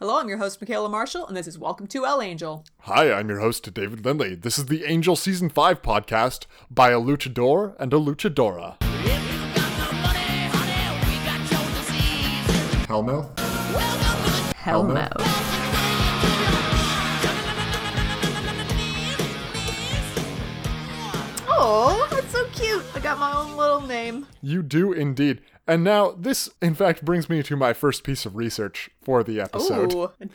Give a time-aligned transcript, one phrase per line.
[0.00, 2.64] Hello, I'm your host, Michaela Marshall, and this is Welcome to El Angel.
[2.82, 4.36] Hi, I'm your host, David Lindley.
[4.36, 8.80] This is the Angel Season 5 podcast by a luchador and a luchadora.
[12.86, 13.28] Hell no?
[14.54, 15.08] Hell no.
[21.48, 22.84] Oh, that's so cute.
[22.94, 24.28] I got my own little name.
[24.42, 25.40] You do indeed.
[25.68, 29.38] And now, this in fact brings me to my first piece of research for the
[29.40, 29.90] episode.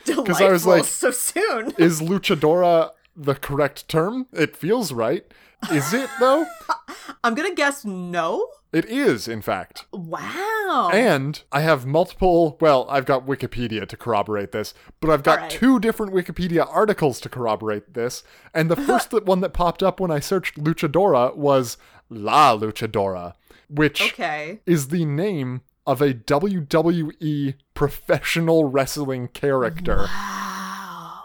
[0.05, 0.45] Delightful.
[0.45, 1.71] I was like- so soon.
[1.77, 4.27] Is luchadora the correct term?
[4.31, 5.25] It feels right.
[5.71, 6.45] Is it, though?
[7.23, 8.47] I'm gonna guess no.
[8.73, 9.85] It is, in fact.
[9.93, 10.89] Wow.
[10.91, 15.51] And I have multiple, well, I've got Wikipedia to corroborate this, but I've got Alright.
[15.51, 18.23] two different Wikipedia articles to corroborate this.
[18.53, 21.77] And the first one that popped up when I searched Luchadora was
[22.09, 23.35] La Luchadora,
[23.73, 24.59] which okay.
[24.65, 30.05] is the name of a WWE professional wrestling character.
[30.07, 31.23] Wow.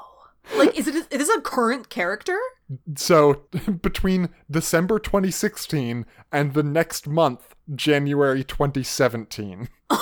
[0.57, 0.95] Like, is it?
[0.95, 2.39] Is this a current character?
[2.97, 3.43] So
[3.83, 9.69] between December 2016 and the next month, January 2017.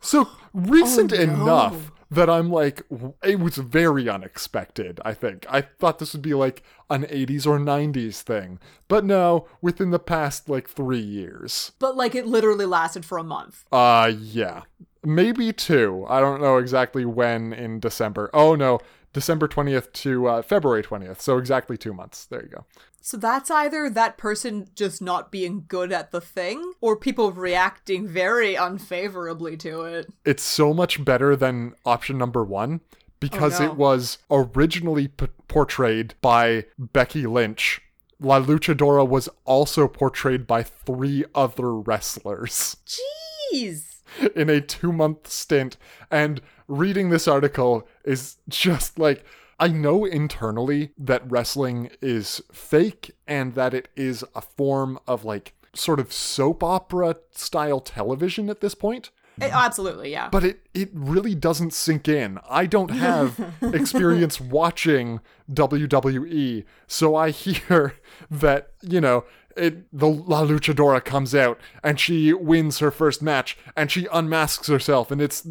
[0.00, 1.22] so recent Oh, no.
[1.22, 2.82] enough that I'm like,
[3.22, 5.44] it was very unexpected, I think.
[5.48, 8.58] I thought this would be like an 80s or 90s thing.
[8.88, 11.72] But no, within the past like three years.
[11.78, 13.64] But like, it literally lasted for a month.
[13.70, 14.62] Uh, yeah.
[15.04, 16.06] Maybe two.
[16.08, 18.30] I don't know exactly when in December.
[18.32, 18.80] Oh no,
[19.18, 21.20] December 20th to uh, February 20th.
[21.20, 22.24] So exactly two months.
[22.26, 22.64] There you go.
[23.00, 28.06] So that's either that person just not being good at the thing, or people reacting
[28.06, 30.12] very unfavorably to it.
[30.24, 32.80] it's so much better than option number one
[33.20, 33.70] because Oh, no.
[33.72, 37.80] it was originally p- portrayed by Becky Lynch.
[38.20, 43.97] La Luchadora was also portrayed by three other wrestlers Jeez.
[44.36, 45.76] in a two month stint.
[46.10, 49.24] And reading this article is just like.
[49.60, 55.54] I know internally that wrestling is fake and that it is a form of like
[55.74, 60.28] sort of soap opera style television at this point Eh, absolutely, yeah.
[60.30, 62.38] but it it really doesn't sink in.
[62.48, 65.20] I don't have experience watching
[65.50, 67.94] WWE, so I hear
[68.30, 69.24] that you know
[69.58, 69.86] it.
[69.92, 75.10] The La Luchadora comes out and she wins her first match and she unmasks herself
[75.10, 75.46] and it's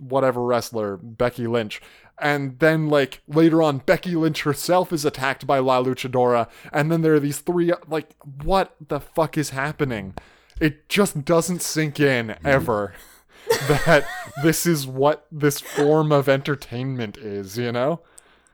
[0.00, 1.80] whatever wrestler Becky Lynch.
[2.18, 6.48] And then, like, later on, Becky Lynch herself is attacked by La Luchadora.
[6.72, 10.14] And then there are these three, like, what the fuck is happening?
[10.60, 12.94] It just doesn't sink in ever
[13.68, 14.06] that
[14.44, 18.00] this is what this form of entertainment is, you know?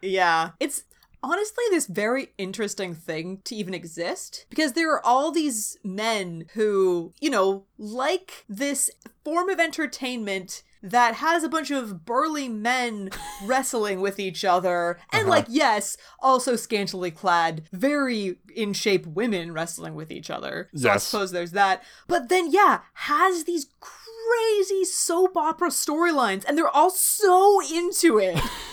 [0.00, 0.50] Yeah.
[0.59, 0.84] It's
[1.22, 7.12] honestly this very interesting thing to even exist because there are all these men who,
[7.20, 8.91] you know, like this
[9.25, 13.10] form of entertainment that has a bunch of burly men
[13.44, 15.31] wrestling with each other and uh-huh.
[15.31, 20.69] like yes also scantily clad very in shape women wrestling with each other.
[20.75, 21.82] So i suppose there's that.
[22.08, 28.41] But then yeah has these crazy soap opera storylines and they're all so into it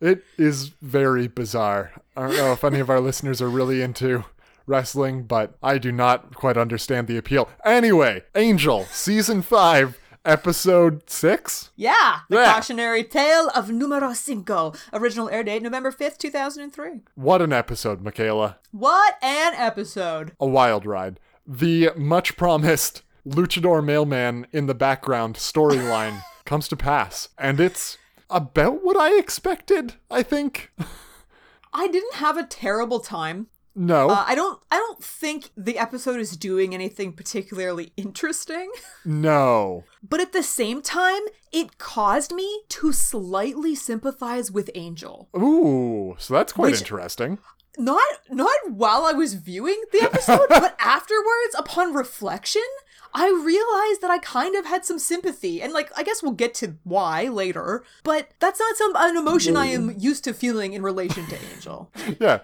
[0.00, 1.92] It is very bizarre.
[2.16, 4.24] I don't know if any of our listeners are really into
[4.66, 7.48] wrestling, but I do not quite understand the appeal.
[7.64, 11.70] Anyway, Angel, season 5, episode 6?
[11.74, 12.52] Yeah, the Yeah.
[12.52, 14.72] cautionary tale of numero cinco.
[14.92, 17.00] Original air date November fifth, two thousand and three.
[17.14, 18.58] What an episode, Michaela.
[18.70, 20.32] What an episode!
[20.38, 21.18] A wild ride.
[21.46, 27.96] The much promised luchador mailman in the background storyline comes to pass, and it's
[28.30, 30.72] about what I expected, I think.
[31.72, 33.48] I didn't have a terrible time.
[33.74, 34.10] No.
[34.10, 34.60] Uh, I don't.
[34.72, 38.72] I don't think the episode is doing anything particularly interesting.
[39.04, 39.84] no.
[40.02, 41.20] But at the same time,
[41.52, 45.28] it caused me to slightly sympathize with Angel.
[45.36, 47.38] Ooh, so that's quite Which- interesting.
[47.80, 52.66] Not not while I was viewing the episode, but afterwards, upon reflection,
[53.14, 56.54] I realized that I kind of had some sympathy, and like I guess we'll get
[56.54, 57.82] to why later.
[58.04, 61.90] But that's not some an emotion I am used to feeling in relation to Angel.
[62.20, 62.40] Yeah.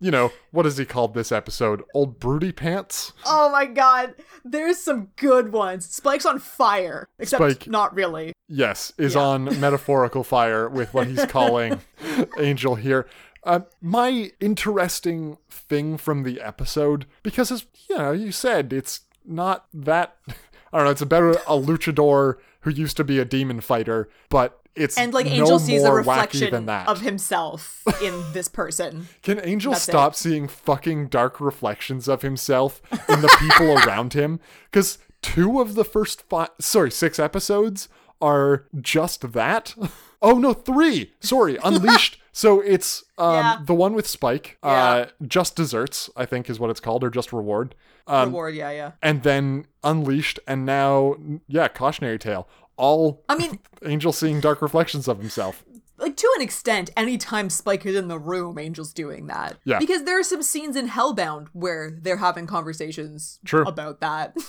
[0.00, 1.82] You know, what is he called this episode?
[1.94, 3.12] Old Broody Pants?
[3.26, 5.86] oh my god, there's some good ones.
[5.88, 7.66] Spike's on fire, except Spike.
[7.68, 8.32] not really.
[8.48, 9.20] Yes, is Yeah.
[9.22, 11.80] on metaphorical fire with what he's calling
[12.38, 13.06] Angel here.
[13.44, 19.66] Uh, my interesting thing from the episode, because as you know, you said it's not
[19.74, 20.16] that.
[20.72, 20.90] I don't know.
[20.90, 25.14] It's about a, a luchador who used to be a demon fighter, but it's And
[25.14, 26.88] like no Angel sees a more wacky than reflection that.
[26.88, 29.08] of himself in this person.
[29.22, 29.92] Can Angel That's it.
[29.92, 34.40] stop seeing fucking dark reflections of himself in the people around him?
[34.70, 37.88] Because two of the first five, sorry, six episodes
[38.20, 39.74] are just that.
[40.20, 41.12] Oh no, three.
[41.20, 42.17] Sorry, Unleashed.
[42.38, 43.58] So it's um, Yeah.
[43.64, 44.58] the one with Spike.
[44.62, 44.70] Yeah.
[44.70, 47.74] Uh, just Desserts, I think, is what it's called, or just Reward.
[48.06, 48.92] Um, Reward, yeah, yeah.
[49.02, 51.16] and then Unleashed, and now
[51.48, 52.48] yeah, Cautionary Tale.
[52.76, 55.64] All I mean, Angel seeing dark reflections of himself.
[55.98, 59.58] like to an extent, anytime Spike is in the room, Angel's doing that.
[59.64, 59.80] Yeah.
[59.80, 63.64] Because there are some scenes in Hellbound where they're having conversations True.
[63.64, 64.36] about that.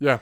[0.00, 0.18] Yeah.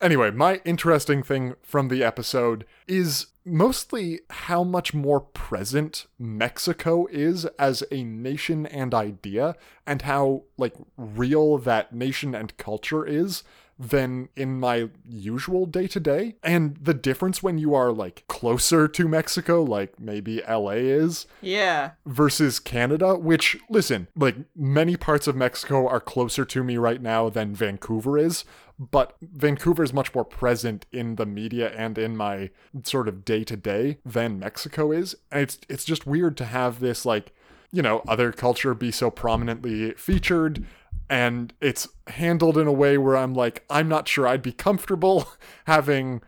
[0.00, 7.44] Anyway, my interesting thing from the episode is mostly how much more present Mexico is
[7.58, 9.56] as a nation and idea
[9.86, 13.42] and how like real that nation and culture is
[13.78, 16.36] than in my usual day to day.
[16.42, 21.92] And the difference when you are like closer to Mexico, like maybe LA is, yeah.
[22.06, 27.28] versus Canada, which, listen, like many parts of Mexico are closer to me right now
[27.28, 28.44] than Vancouver is,
[28.90, 32.50] but Vancouver is much more present in the media and in my
[32.82, 35.14] sort of day to day than Mexico is.
[35.30, 37.32] And it's it's just weird to have this like,
[37.70, 40.64] you know, other culture be so prominently featured
[41.08, 45.28] and it's handled in a way where I'm like, I'm not sure I'd be comfortable
[45.66, 46.22] having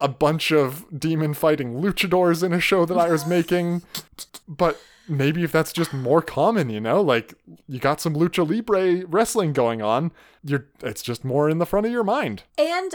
[0.00, 3.82] a bunch of demon fighting luchadors in a show that I was making.
[4.48, 4.78] But
[5.12, 7.34] maybe if that's just more common, you know, like
[7.68, 10.12] you got some lucha libre wrestling going on,
[10.42, 12.44] you're it's just more in the front of your mind.
[12.58, 12.94] And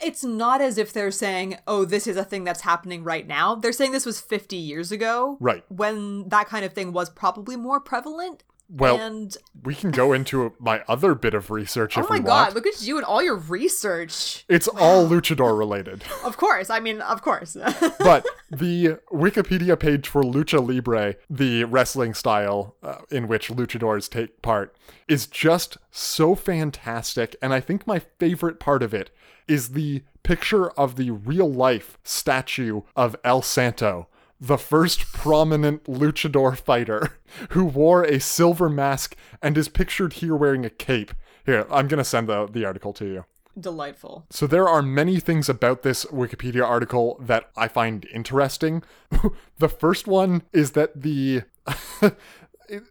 [0.00, 3.54] it's not as if they're saying, oh, this is a thing that's happening right now.
[3.54, 5.36] They're saying this was 50 years ago.
[5.40, 5.64] Right.
[5.68, 8.44] When that kind of thing was probably more prevalent.
[8.70, 12.24] Well, and we can go into my other bit of research oh if my we
[12.24, 12.54] god, want.
[12.54, 14.44] look at you and all your research.
[14.48, 16.04] It's all luchador related.
[16.24, 16.68] Of course.
[16.68, 17.56] I mean, of course.
[18.00, 24.42] but the Wikipedia page for Lucha Libre, the wrestling style uh, in which luchadors take
[24.42, 24.76] part,
[25.06, 27.34] is just so fantastic.
[27.40, 29.10] And I think my favorite part of it
[29.46, 34.08] is the picture of the real life statue of El Santo.
[34.40, 37.18] The first prominent luchador fighter
[37.50, 41.12] who wore a silver mask and is pictured here wearing a cape.
[41.44, 43.24] Here, I'm going to send the, the article to you.
[43.58, 44.26] Delightful.
[44.30, 48.84] So there are many things about this Wikipedia article that I find interesting.
[49.58, 51.42] the first one is that the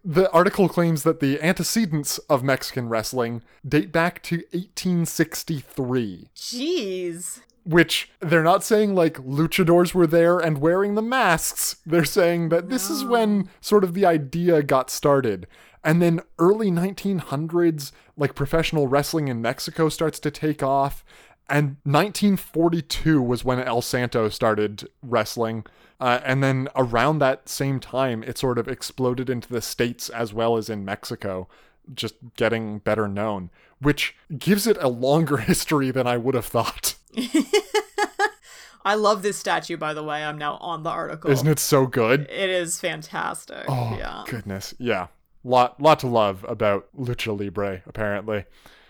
[0.04, 7.40] the article claims that the antecedents of Mexican wrestling date back to 1863 Jeez.
[7.68, 11.76] Which they're not saying like luchadors were there and wearing the masks.
[11.86, 15.48] They're saying that this is when sort of the idea got started.
[15.84, 21.04] And then early 1900s, like professional wrestling in Mexico starts to take off.
[21.50, 25.66] And 1942 was when El Santo started wrestling.
[26.00, 30.34] Uh, and then around that same time, it sort of exploded into the States as
[30.34, 31.50] well as in Mexico,
[31.94, 33.50] just getting better known,
[33.82, 36.96] which gives it a longer history than I would have thought.
[38.86, 40.24] I love this statue, by the way.
[40.24, 41.30] I'm now on the article.
[41.30, 42.22] Isn't it so good?
[42.22, 43.66] It is fantastic.
[43.68, 44.24] Oh, yeah.
[44.28, 44.74] goodness.
[44.78, 45.08] Yeah.
[45.44, 48.46] Lot lot to love about Lucha Libre, apparently.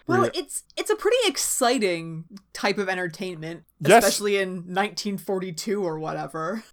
[0.08, 4.04] Well, We- it's it's a pretty exciting type of entertainment, Yes.
[4.06, 6.64] especially in 1942 or whatever.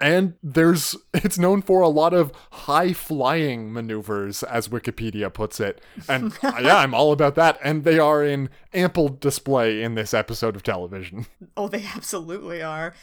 [0.00, 5.80] And there's it's known for a lot of high flying maneuvers, as Wikipedia puts it.
[6.08, 7.58] And uh, yeah, I'm all about that.
[7.62, 11.26] And they are in ample display in this episode of television.
[11.56, 12.94] Oh, they absolutely are.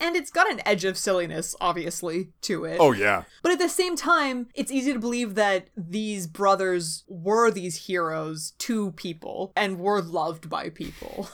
[0.00, 2.78] And it's got an edge of silliness, obviously, to it.
[2.80, 3.24] Oh yeah.
[3.42, 8.52] But at the same time, it's easy to believe that these brothers were these heroes
[8.58, 11.28] to people and were loved by people.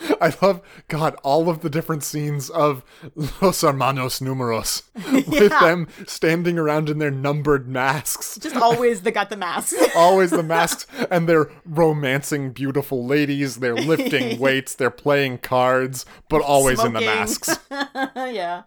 [0.20, 2.84] I love God, all of the different scenes of
[3.42, 5.60] Los Hermanos Numeros with Yeah.
[5.60, 8.38] them standing around in their numbered masks.
[8.40, 9.74] Just always they got the masks.
[9.96, 16.42] always the masks and they're romancing beautiful ladies they're lifting weights they're playing cards but
[16.42, 18.62] always in the masks yeah.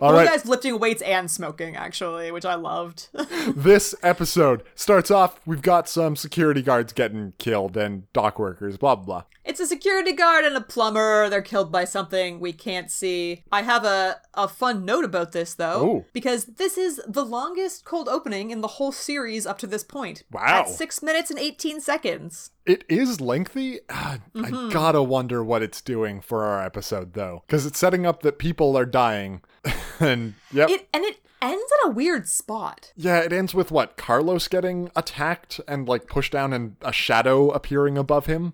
[0.00, 3.08] all right guy's lifting weights and smoking, actually, which I loved.
[3.54, 8.94] this episode starts off we've got some security guards getting killed and dock workers blah
[8.96, 11.28] blah blah It's a security guard and a plumber.
[11.28, 13.44] They're killed by something we can't see.
[13.52, 16.04] I have a, a fun note about this, though, Oh.
[16.12, 20.22] because this is the longest cold opening in the whole series up to this point.
[20.30, 20.62] Wow.
[20.62, 22.50] At 6 minutes and 18 seconds.
[22.64, 27.66] it is lengthy Ah, i gotta wonder what it's doing for our episode though because
[27.66, 29.40] it's setting up that people are dying
[30.00, 32.92] and yep It And it ends at a weird spot.
[32.96, 33.96] yeah, it ends with what?
[33.96, 38.52] Carlos getting attacked and like pushed down and a shadow appearing above him.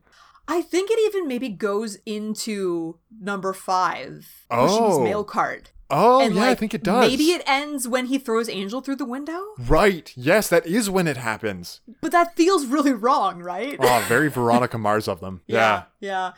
[0.50, 5.04] I think it even maybe goes into number five, Oh.
[5.04, 5.72] Mail cart.
[5.90, 7.08] Oh, and yeah, like, I think it does.
[7.10, 9.40] Maybe it ends when he throws Angel through the window?
[9.58, 10.12] Right.
[10.16, 11.80] Yes, that is when it happens.
[12.02, 13.76] But that feels really wrong, right?
[13.78, 15.40] Oh, very Veronica Mars of them.
[15.46, 15.84] Yeah.
[16.00, 16.32] Yeah.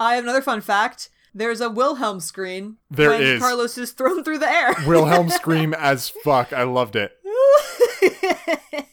[0.00, 1.10] I have another fun fact.
[1.34, 2.78] there's a Wilhelm scream.
[2.90, 3.40] There when is.
[3.42, 4.74] Carlos is thrown through the air.
[4.86, 6.52] Wilhelm scream as fuck.
[6.52, 7.12] I loved it.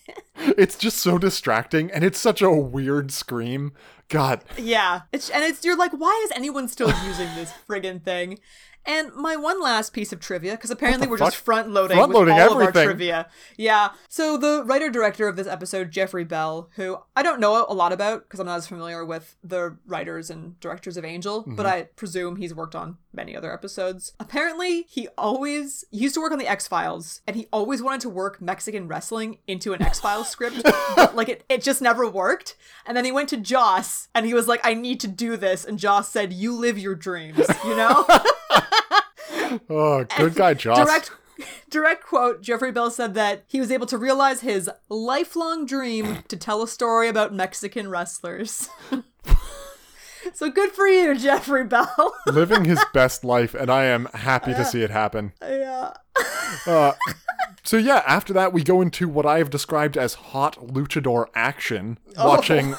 [0.58, 3.74] It's just so distracting and it's such a weird scream.
[4.10, 4.44] God.
[4.58, 8.40] Yeah, it's and it's you're like, why is anyone still using this friggin' thing?
[8.86, 11.44] And my one last piece of trivia, because apparently we're just fuck?
[11.46, 13.28] front loading all of our trivia.
[13.58, 13.90] Yeah.
[14.10, 17.94] So the writer director of this episode, Jeffrey Bell, who I don't know a lot
[17.94, 21.68] about because I'm not as familiar with the writers and directors of Angel, but Mm-hmm.
[21.68, 24.14] I presume he's worked on many other episodes.
[24.20, 28.02] Apparently, he always he used to work on the X Files, and he always wanted
[28.02, 30.64] to work Mexican wrestling into an X Files script,
[30.96, 32.56] but like it, it just never worked.
[32.86, 35.64] And then he went to Joss, and he was like, "I need to do this,"
[35.66, 38.06] and Joss said, "You live your dreams," you know.
[39.70, 40.78] Oh, good guy, Joss.
[40.78, 41.12] direct
[41.70, 46.38] direct quote jeffrey bell said that he was able to realize his lifelong dream to
[46.38, 48.70] tell a story about mexican wrestlers.
[50.34, 52.14] So good for you jeffrey bell.
[52.28, 55.34] Living his best life, and I am happy to see it happen.
[55.42, 55.94] yeah.
[56.68, 56.92] Uh,
[57.64, 61.98] so yeah, after that we go into what I have described as hot luchador action,
[62.18, 62.76] watching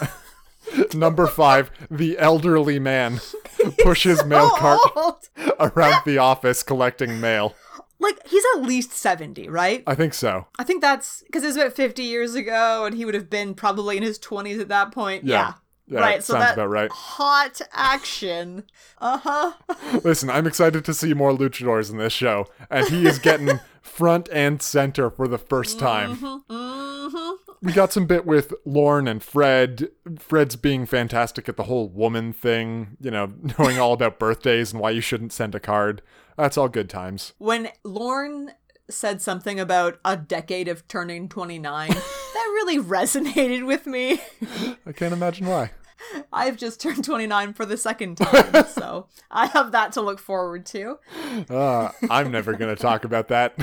[0.94, 3.20] number five, the elderly man
[3.82, 5.28] push his mail cart Old.
[5.60, 7.54] around the office collecting mail.
[8.00, 10.46] like he's at least 70 right I think so.
[10.58, 13.54] i think that's because it was about 50 years ago and he would have been
[13.54, 15.54] probably in his 20s at that point Yeah.
[15.86, 16.90] yeah, Yeah, right so sounds that about right.
[16.90, 18.64] hot action
[18.98, 19.52] uh-huh
[20.04, 24.28] Listen, I'm excited to see more luchadors in this show, and he is getting front
[24.32, 26.16] and center for the first time.
[26.16, 27.32] mm-hmm.
[27.62, 29.88] We got some bit with Lorne and Fred.
[30.18, 34.80] Fred's being fantastic at the whole woman thing, you know, knowing all about birthdays and
[34.82, 36.02] why you shouldn't send a card.
[36.36, 37.34] That's all good times.
[37.38, 38.52] when Lorne
[38.90, 42.02] said something about a decade of turning 29, that
[42.34, 44.20] really resonated with me.
[44.84, 45.70] I can't imagine why.
[46.32, 50.66] I've just turned 29 for the second time, so I have that to look forward
[50.66, 50.98] to.
[51.48, 53.54] Uh, I'm never going to talk about that.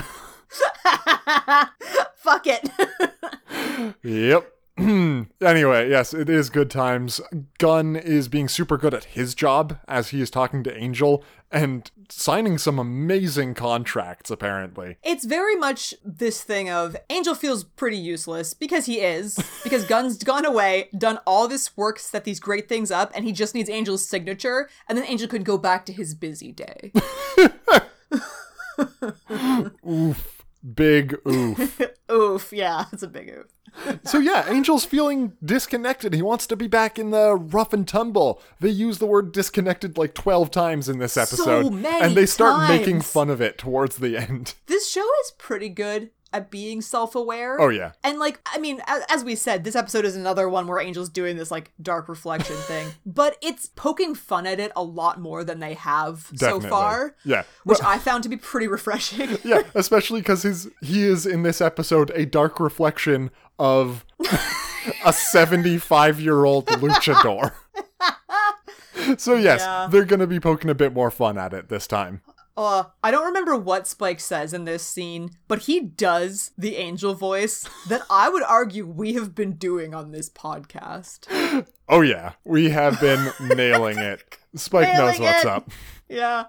[2.16, 2.68] Fuck it.
[4.02, 4.52] Yep.
[4.80, 7.20] anyway, yes, it is good times.
[7.58, 11.90] Gunn is being super good at his job as he is talking to Angel and
[12.08, 14.96] signing some amazing contracts, apparently.
[15.02, 20.16] it's very much this thing of Angel feels pretty useless because he is, because Gunn's
[20.24, 23.68] gone away, done all this work, set these great things up, and he just needs
[23.68, 26.92] Angel's signature, and then Angel could go back to his busy day.
[29.86, 30.39] Oof.
[30.74, 31.80] Big oof.
[32.12, 34.00] oof, yeah, it's a big oof.
[34.04, 36.12] so, yeah, Angel's feeling disconnected.
[36.12, 38.42] He wants to be back in the rough and tumble.
[38.60, 41.72] They use the word disconnected like 12 times in this episode.
[41.72, 44.54] many and they start making fun of it towards the end.
[44.66, 47.60] this show is pretty good at being self-aware.
[47.60, 47.92] Oh, yeah.
[48.04, 51.08] And like, I mean, as, as we said, this episode is another one where Angel's
[51.08, 55.42] doing this like dark reflection thing, but it's poking fun at it a lot more
[55.44, 56.62] than they have Definitely.
[56.62, 57.42] so far, Yeah.
[57.64, 59.38] which I found to be pretty refreshing.
[59.44, 64.04] Yeah, especially because his he is in this episode a dark reflection of
[65.04, 67.52] a seventy-five-year-old luchador.
[69.18, 69.88] so yes, Yeah.
[69.90, 72.22] they're gonna be poking a bit more fun at it this time.
[72.60, 77.14] Uh, I don't remember what Spike says in this scene, but he does the angel
[77.14, 81.66] voice that I would argue we have been doing on this podcast.
[81.92, 84.38] Oh yeah, we have been nailing it.
[84.54, 85.50] Spike knows what's it.
[85.50, 85.68] up.
[86.08, 86.44] Yeah.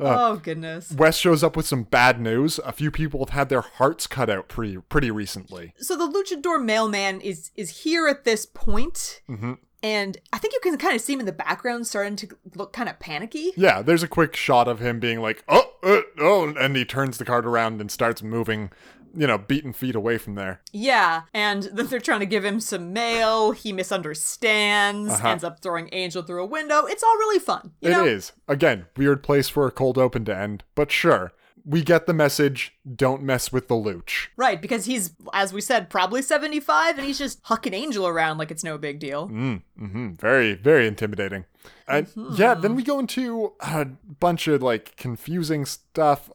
[0.00, 0.90] oh goodness.
[0.90, 2.58] Wes shows up with some bad news.
[2.64, 5.74] A few people have had their hearts cut out pretty pretty recently.
[5.76, 9.52] so the luchador mailman is is here at this point, Mm-hmm.
[9.84, 12.72] And I think you can kind of see him in the background starting to look
[12.72, 13.52] kind of panicky.
[13.56, 17.18] Yeah, there's a quick shot of him being like, "Oh, uh, oh," and he turns
[17.18, 18.70] the cart around and starts moving,
[19.14, 20.62] you know, beaten feet away from there.
[20.72, 23.50] Yeah, and then they're trying to give him some mail.
[23.52, 25.28] He misunderstands, Uh-huh.
[25.28, 26.86] ends up throwing Angel through a window.
[26.86, 27.72] It's all really fun.
[27.80, 28.54] You It is know?
[28.54, 31.32] Again, weird place for a cold open to end, but sure.
[31.66, 34.28] We get the message don't mess with the looch.
[34.36, 38.50] Right, because he's, as we said, probably 75, and he's just hucking Angel around like
[38.50, 39.28] it's no big deal.
[39.28, 40.14] Mm-hmm.
[40.16, 41.46] Very, very intimidating.
[41.88, 46.30] And yeah, then we go into a bunch of like confusing stuff.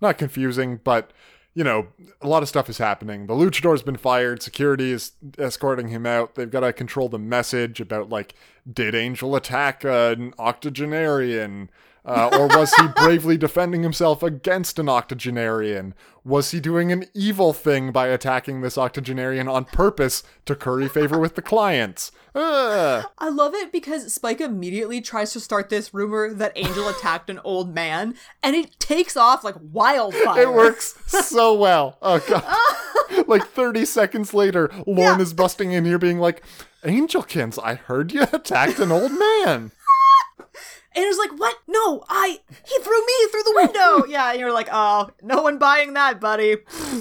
[0.00, 1.12] Not confusing, but
[1.54, 1.88] you know,
[2.20, 3.26] a lot of stuff is happening.
[3.26, 4.42] The luchador's been fired.
[4.42, 6.34] Security is escorting him out.
[6.34, 8.34] They've got to control the message about like,
[8.70, 11.70] did Angel attack an octogenarian?
[12.04, 15.94] Uh, or was he bravely defending himself against an octogenarian?
[16.24, 21.18] Was he doing an evil thing by attacking this octogenarian on purpose to curry favor
[21.18, 22.10] with the clients?
[22.34, 23.04] Ugh.
[23.18, 27.38] I love it because Spike immediately tries to start this rumor that Angel attacked an
[27.44, 30.42] old man, and it takes off like wildfire.
[30.42, 31.98] It works so well.
[32.02, 33.26] Oh god.
[33.28, 35.20] like 30 seconds later, Lorne Yeah.
[35.20, 36.42] is busting in here being like,
[36.82, 39.70] Angelkins, I heard you attacked an old man.
[40.94, 41.56] And it was like, what?
[41.66, 44.04] No, I he threw me through the window.
[44.08, 46.58] yeah, and you're like, oh, no one buying that, buddy.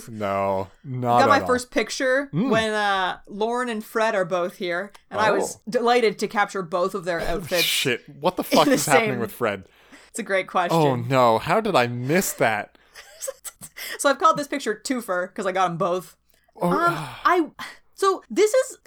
[0.09, 1.47] No, not Got my all.
[1.47, 6.27] first picture when uh, Lorne and Fred are both here, and I was delighted to
[6.27, 7.63] capture both of their outfits.
[7.63, 9.65] Shit, what the fuck the is happening same- with Fred?
[10.09, 10.77] It's a great question.
[10.77, 12.77] Oh no, how did I miss that?
[13.97, 16.15] So I've called this picture twofer because I got them both.
[16.61, 16.95] Oh, Um,
[17.25, 17.47] I
[17.95, 18.77] so this is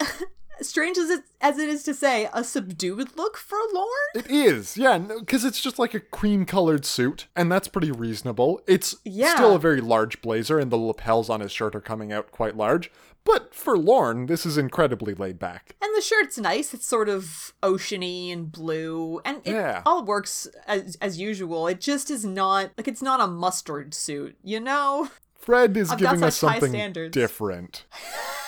[0.60, 3.88] strange as it as it is to say a subdued look for Lorne.
[4.14, 8.60] It is, yeah, because it's just like a cream colored suit, and that's pretty reasonable.
[8.66, 9.34] It's Yeah.
[9.34, 12.56] still a very large blazer, and the lapels on his shirt are coming out quite
[12.56, 12.90] large.
[13.24, 15.76] But for Lorne, this is incredibly laid back.
[15.80, 16.74] And the shirt's nice.
[16.74, 19.82] It's sort of oceany and blue, and it Yeah.
[19.86, 21.66] all works as as usual.
[21.66, 25.08] It just is not like it's not a mustard suit, you know.
[25.34, 27.84] Fred is I've giving us something different.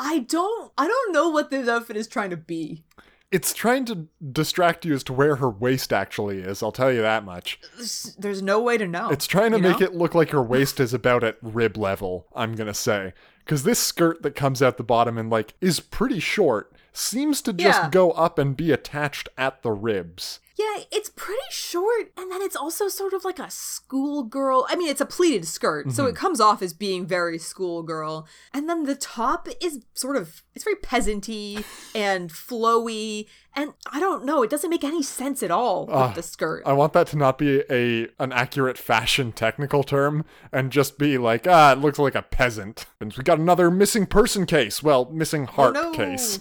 [0.00, 2.84] I don't I don't know what this outfit is trying to be.
[3.30, 7.00] It's trying to distract you as to where her waist actually is, I'll tell you
[7.02, 7.60] that much.
[7.76, 9.10] There's, there's no way to know.
[9.10, 9.86] It's trying to you make know?
[9.86, 13.12] it look like her waist is about at rib level, I'm gonna say.
[13.44, 17.52] Because this skirt that comes out the bottom and like is pretty short seems to
[17.52, 17.90] just Yeah.
[17.90, 20.40] go up and be attached at the ribs.
[20.56, 24.66] Yeah, it's pretty short, and then it's also sort of like a schoolgirl.
[24.68, 26.10] I mean, it's a pleated skirt, so Mm-hmm.
[26.10, 28.26] it comes off as being very schoolgirl.
[28.52, 34.24] And then the top is sort of it's very peasanty and flowy, and I don't
[34.26, 36.62] know, it doesn't make any sense at all with Ah, the skirt.
[36.66, 41.16] I want that to not be a an accurate fashion technical term and just be
[41.16, 42.84] like, ah, it looks like a peasant.
[43.00, 44.82] And we got another missing person case.
[44.82, 45.92] Well, missing heart Oh, no.
[45.92, 46.40] case.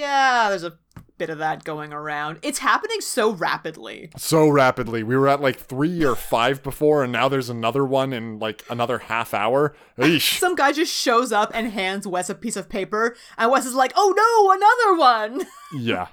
[0.00, 0.78] Yeah, there's a
[1.18, 2.38] bit of that going around.
[2.40, 4.10] It's happening so rapidly.
[4.16, 5.02] So rapidly.
[5.02, 8.64] We were at like three or five before, and now there's another one in like
[8.70, 9.76] another half hour.
[9.98, 10.38] Eesh.
[10.38, 13.74] Some guy just shows up and hands Wes a piece of paper, and Wes is
[13.74, 15.46] like, "Oh no, another one!"
[15.78, 16.06] yeah.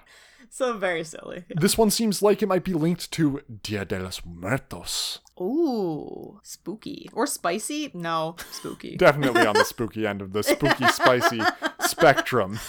[0.50, 1.46] so very silly.
[1.50, 5.20] This one seems like it might be linked to Dia de los Muertos.
[5.40, 7.92] Ooh, spooky or spicy?
[7.94, 8.98] No, spooky.
[8.98, 11.40] Definitely on the spooky end of the spooky spicy
[11.80, 12.60] spectrum.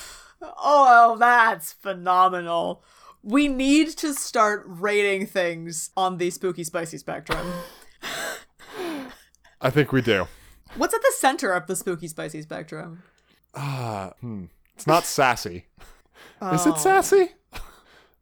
[0.42, 2.82] Oh, that's phenomenal.
[3.22, 7.46] We need to start rating things on the spooky spicy spectrum.
[9.60, 10.26] I think we do.
[10.76, 13.02] What's at the center of the spooky spicy spectrum?
[13.54, 14.44] Ah, hmm.
[14.74, 15.66] It's not sassy.
[16.52, 16.72] Is Oh.
[16.72, 17.30] it sassy?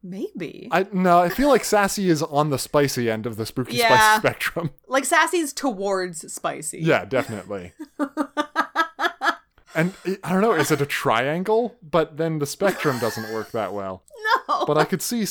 [0.03, 0.69] Maybe.
[0.71, 3.89] I no, I feel like sassy is on the spicy end of the spooky Yeah.
[3.89, 4.71] spicy spectrum.
[4.87, 6.79] like sassy's towards spicy.
[6.81, 7.73] Yeah, definitely.
[9.77, 11.77] and I don't know, is it a triangle?
[11.83, 14.03] But then the spectrum doesn't work that well.
[14.49, 14.65] No.
[14.67, 15.25] But I could see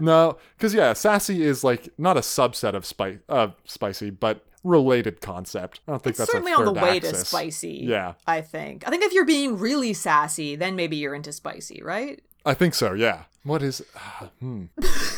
[0.00, 5.20] no, because yeah, sassy is like not a subset of spice, uh, spicy, but related
[5.20, 5.80] concept.
[5.86, 7.84] I don't think It's that's certainly on the way to spicy.
[7.84, 8.14] Yeah.
[8.26, 8.86] I think.
[8.86, 12.22] I think if you're being really sassy, then maybe you're into spicy, right?
[12.46, 12.94] I think so.
[12.94, 13.24] Yeah.
[13.42, 13.82] What is?
[13.94, 14.64] Uh, hmm.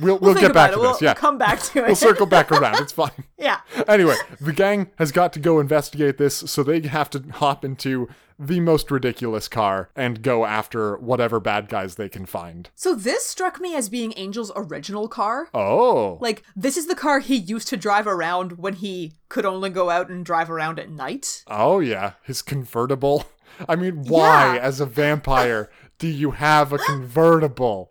[0.00, 0.82] We'll we'll, get back to it.
[0.82, 1.00] this.
[1.00, 1.14] We'll Yeah.
[1.14, 1.86] come back to it.
[1.86, 2.80] We'll circle back around.
[2.80, 3.10] It's fine.
[3.38, 3.60] yeah.
[3.86, 8.08] Anyway, the gang has got to go investigate this, so they have to hop into
[8.38, 12.70] the most ridiculous car and go after whatever bad guys they can find.
[12.74, 15.48] So this struck me as being Angel's original car.
[15.52, 16.16] Oh.
[16.22, 19.90] Like, this is the car he used to drive around when he could only go
[19.90, 21.44] out and drive around at night.
[21.48, 22.12] Oh, yeah.
[22.22, 23.26] His convertible.
[23.68, 24.62] I mean, why, Yeah.
[24.62, 27.90] as a vampire, do you have a convertible?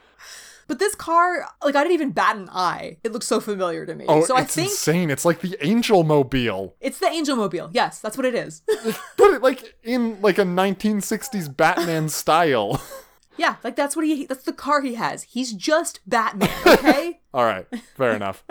[0.70, 2.98] But this car, like, I didn't even bat an eye.
[3.04, 4.06] It looks so familiar to me.
[4.08, 5.10] Oh, so I it's think insane.
[5.10, 6.76] It's like the Angel Mobile.
[6.80, 7.70] it's the Angel Mobile.
[7.74, 8.62] Yes, that's what it is.
[9.18, 12.82] Put it like in like a 1960s Batman style.
[13.36, 14.28] yeah, like that's what he.
[14.28, 15.24] That's the car he has.
[15.24, 16.50] He's just Batman.
[16.66, 17.20] Okay.
[17.34, 18.44] All right, fair enough.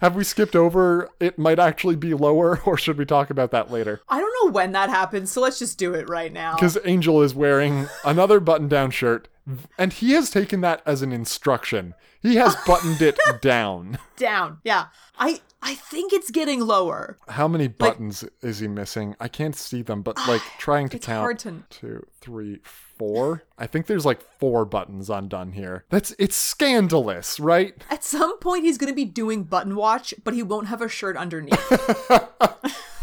[0.00, 3.70] Have we skipped over it might actually be lower, or should we talk about that
[3.70, 4.00] later?
[4.08, 6.54] I don't know when that happens, so let's just do it right now.
[6.54, 9.28] Because Angel is wearing another button down shirt,
[9.78, 11.94] and he has taken that as an instruction.
[12.20, 13.98] He has buttoned it down.
[14.16, 14.58] Down.
[14.64, 14.86] Yeah.
[15.18, 17.18] I I think it's getting lower.
[17.28, 19.16] How many buttons is he missing?
[19.18, 21.40] I can't see them, but ah, like trying to count.
[21.40, 23.44] to- Two, three, four.
[23.58, 25.84] I think there's like four buttons undone here.
[25.90, 27.74] That's it's scandalous, right?
[27.90, 30.88] At some point, he's going to be doing button watch, but he won't have a
[30.88, 31.72] shirt underneath.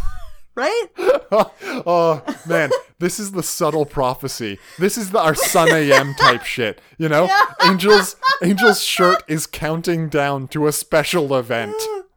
[0.55, 0.85] right?
[0.97, 4.59] oh man, this is the subtle prophecy.
[4.79, 6.79] This is the our Sun AM type shit.
[6.97, 7.29] You know,
[7.63, 11.75] Angel's Angel's shirt is counting down to a special event.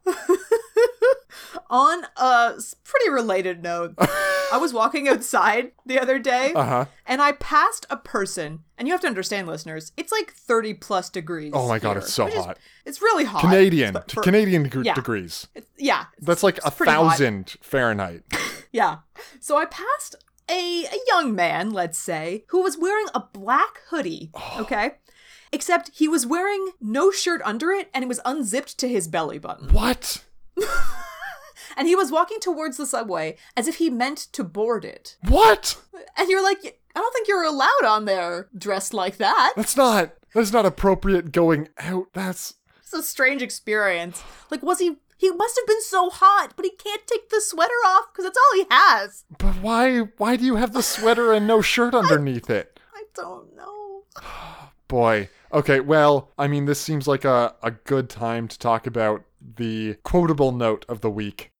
[1.69, 2.53] On a
[2.83, 6.85] pretty related note, I was walking outside the other day Uh huh.
[7.05, 11.09] and I passed a person, and you have to understand, listeners, it's like 30 plus
[11.09, 11.51] degrees.
[11.53, 12.57] Oh my god, here, it's so which is- hot.
[12.85, 13.41] it's really hot.
[13.41, 14.93] Canadian to for- Canadian deg- yeah.
[14.93, 15.47] degrees.
[15.55, 16.05] it's- yeah.
[16.21, 17.11] That's like a pretty hot.
[17.17, 18.23] thousand Fahrenheit.
[18.71, 18.97] Yeah.
[19.39, 20.15] So I passed
[20.51, 24.29] a, a young man, let's say, who was wearing a black hoodie.
[24.59, 24.91] Okay.
[25.53, 29.39] except he was wearing no shirt under it and it was unzipped to his belly
[29.39, 29.69] button.
[29.69, 30.23] What?
[31.77, 35.15] And he was walking towards the subway as if he meant to board it.
[35.21, 35.79] What?
[36.17, 39.53] And you're like, I don't think you're allowed on there dressed like that.
[39.55, 42.07] That's not that's not appropriate going out.
[42.13, 44.23] That's It's a strange experience.
[44.51, 44.97] Like, was he?
[45.19, 48.37] He must have been so hot, but he can't take the sweater off because that's
[48.37, 49.23] all he has.
[49.37, 52.79] but why why do you have the sweater and no shirt underneath it?
[52.95, 54.03] I don't know.
[54.87, 55.29] Boy.
[55.51, 59.23] Okay, well, I mean this seems like a, a good time to talk about
[59.55, 61.51] the quotable note of the week.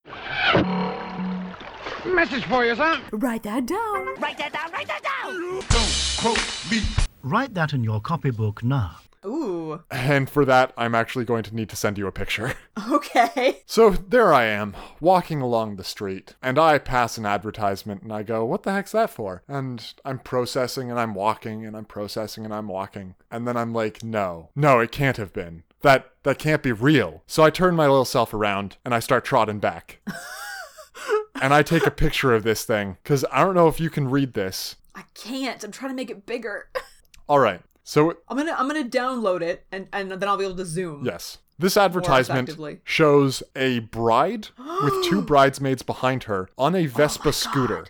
[2.06, 3.00] Message for you, sir.
[3.12, 4.15] Write that down.
[4.19, 5.60] Write that down, write that down!
[5.69, 6.82] Don't quote me.
[7.21, 8.97] Write that in your copybook now.
[9.26, 9.84] Ooh.
[9.91, 12.54] And for that, I'm actually going to need to send you a picture.
[12.89, 13.63] Okay.
[13.65, 18.23] So there I am, walking along the street, and I pass an advertisement and I
[18.23, 19.41] go, What the heck's that for?
[19.47, 23.15] And I'm processing and I'm walking and I'm processing and I'm walking.
[23.30, 25.63] And then I'm like, No, no, it can't have been.
[25.82, 27.24] That that can't be real.
[27.28, 30.00] So I turn my little self around and I start trotting back.
[31.42, 34.10] and I take a picture of this thing, because I don't know if you can
[34.10, 34.76] read this.
[34.96, 35.63] I can't.
[35.63, 36.70] I'm trying to make it bigger.
[37.30, 37.62] Alright.
[37.84, 41.06] So I'm gonna I'm gonna download it and and then I'll be able to zoom.
[41.06, 41.38] Yes.
[41.60, 44.50] This advertisement shows a bride
[44.84, 47.88] with two bridesmaids behind her on a Vespa oh scooter.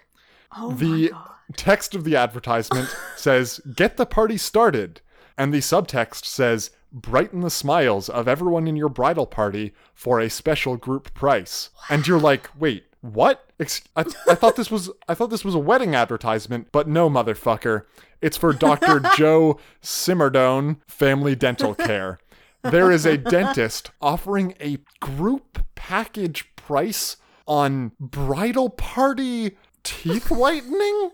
[0.55, 1.11] Oh my The
[1.55, 5.01] text of the advertisement says, Get the party started.
[5.37, 10.29] And the subtext says, Brighten the smiles of everyone in your bridal party for a
[10.29, 11.69] special group price.
[11.89, 13.49] And you're like, Wait, what?
[13.59, 17.83] I, I thought this was I thought this was a wedding advertisement, but no, motherfucker.
[18.21, 18.99] It's for Dr.
[19.17, 22.19] Joe Simmerdone Family Dental Care.
[22.63, 31.11] There is a dentist offering a group package price on bridal party teeth whitening.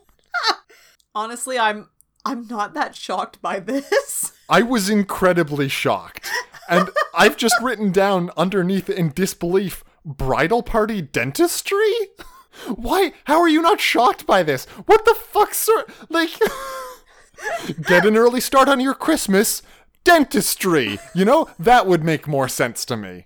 [1.16, 1.90] Honestly, I'm
[2.26, 4.34] I'm not that shocked by this.
[4.54, 6.30] I was incredibly shocked.
[6.70, 11.92] And I've just written down underneath in disbelief bridal party dentistry?
[12.76, 13.14] Why?
[13.24, 14.66] How are you not shocked by this?
[14.86, 15.88] What the fuck, sir?
[16.08, 16.30] Like,
[17.88, 19.64] get an early start on your Christmas.
[20.04, 21.00] Dentistry.
[21.16, 23.26] You know, that would make more sense to me.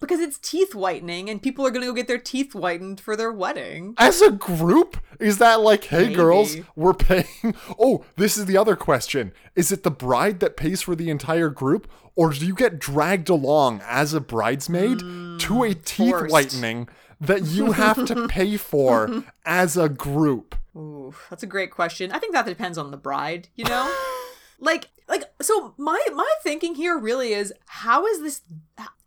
[0.00, 3.32] Because it's teeth whitening and people are gonna go get their teeth whitened for their
[3.32, 3.94] wedding.
[3.98, 4.98] As a group?
[5.18, 6.14] Is that like, hey Maybe.
[6.14, 7.26] girls, we're paying?
[7.78, 9.32] Oh, this is the other question.
[9.54, 13.28] Is it the bride that pays for the entire group, or do you get dragged
[13.28, 16.32] along as a bridesmaid hmm, to a teeth forced.
[16.32, 16.88] whitening
[17.20, 20.54] that you have to pay for as a group?
[20.76, 22.12] Ooh, that's a great question.
[22.12, 23.92] I think that depends on the bride, you know?
[24.60, 28.42] like like so my my thinking here really is how is this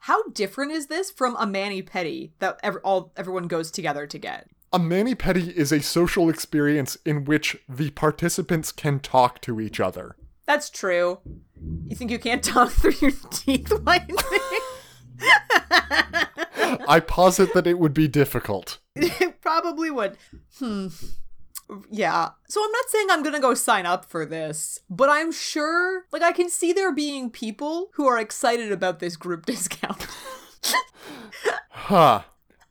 [0.05, 4.17] how different is this from a mani pedi that ever, all everyone goes together to
[4.17, 4.49] get?
[4.73, 9.79] A mani pedi is a social experience in which the participants can talk to each
[9.79, 10.15] other.
[10.47, 11.19] That's true.
[11.87, 14.17] You think you can't talk through your teeth whitening?
[16.87, 18.79] I posit that it would be difficult.
[18.95, 20.17] it probably would.
[20.57, 20.87] Hmm.
[21.89, 22.29] Yeah.
[22.47, 26.21] So I'm not saying I'm gonna go sign up for this, but I'm sure, like,
[26.21, 30.07] I can see there being people who are excited about this group discount.
[31.69, 32.21] Huh.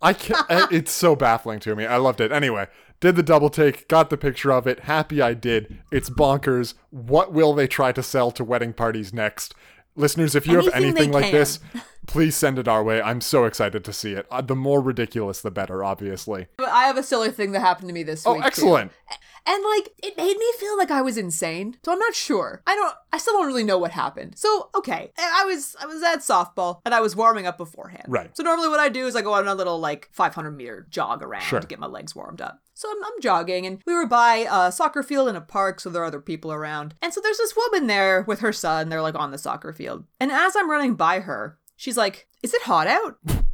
[0.02, 0.46] I can't.
[0.72, 1.84] it's so baffling to me.
[1.84, 2.32] I loved it.
[2.32, 2.68] Anyway,
[3.00, 4.80] did the double take, got the picture of it.
[4.80, 5.78] Happy I did.
[5.92, 6.74] It's bonkers.
[6.90, 9.54] What will they try to sell to wedding parties next?
[9.96, 11.32] Listeners, if you have Anything they anything like can.
[11.34, 11.58] this,
[12.06, 13.00] please send it our way.
[13.00, 14.26] I'm so excited to see it.
[14.30, 16.46] Uh, the more ridiculous, the better, obviously.
[16.56, 18.42] But I have a silly thing that happened to me this Oh, week.
[18.42, 18.46] too.
[18.46, 18.92] excellent.
[19.46, 21.76] And like it made me feel like I was insane.
[21.82, 22.62] So I'm not sure.
[22.66, 24.36] I don't I still don't really know what happened.
[24.36, 25.12] So okay.
[25.18, 28.04] I was I was at softball and I was warming up beforehand.
[28.06, 28.36] Right.
[28.36, 31.22] So normally what I do is I go on a little like 500 meter jog
[31.22, 31.58] around Sure.
[31.58, 32.60] to get my legs warmed up.
[32.74, 35.88] So I'm, I'm jogging and we were by a soccer field in a park, so
[35.90, 36.94] there are other people around.
[37.02, 38.88] And so there's this woman there with her son.
[38.90, 40.04] They're like on the soccer field.
[40.20, 43.18] And as I'm running by her, she's like, "Is it hot out?"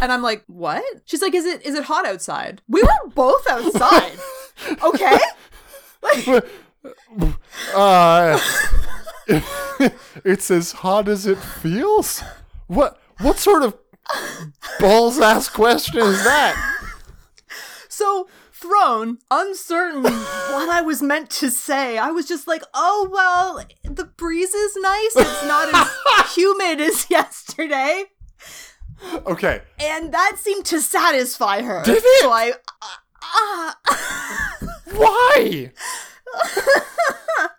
[0.00, 0.82] And I'm like, what?
[1.04, 2.60] She's like, is it is it hot outside?
[2.66, 4.18] We were both outside.
[4.82, 5.18] okay?
[7.74, 8.38] Uh,
[10.24, 12.22] it's as hot as it feels?
[12.68, 13.76] What what sort of
[14.78, 16.54] balls ass question is that?
[17.88, 18.28] So
[18.66, 21.98] thrown, uncertain what I was meant to say.
[21.98, 25.16] I was just like, oh well, the breeze is nice.
[25.16, 28.04] It's not as humid as yesterday.
[29.26, 29.62] Okay.
[29.78, 31.82] And that seemed to satisfy her.
[31.84, 32.22] Did it?
[32.22, 32.52] So I
[32.82, 33.72] uh,
[34.94, 35.72] Why?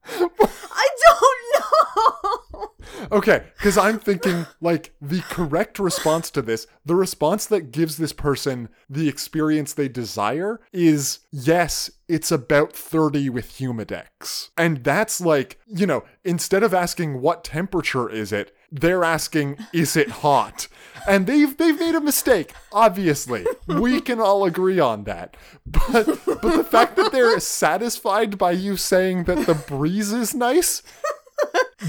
[0.10, 2.72] I don't know.
[3.12, 8.14] Okay, because I'm thinking like the correct response to this, the response that gives this
[8.14, 14.50] person the experience they desire is yes, it's about 30 with Humidex.
[14.58, 19.96] And that's like, you know, instead of asking what temperature is it, they're asking, is
[19.96, 20.68] it hot?
[21.08, 23.46] And they've they've made a mistake, obviously.
[23.68, 25.38] We can all agree on that.
[25.66, 30.84] But but the fact that they're satisfied by you saying that the breeze is nice,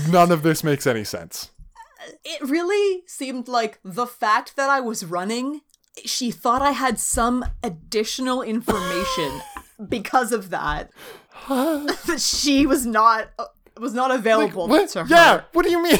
[0.08, 1.50] none of this makes any sense.
[2.24, 5.62] It really seemed like the fact that I was running,
[6.04, 9.40] she thought I had some additional information
[9.88, 10.90] because of that.
[11.48, 13.46] that she was not uh,
[13.80, 14.90] was not available What?
[14.90, 15.08] to her.
[15.08, 15.98] Yeah, what do you mean?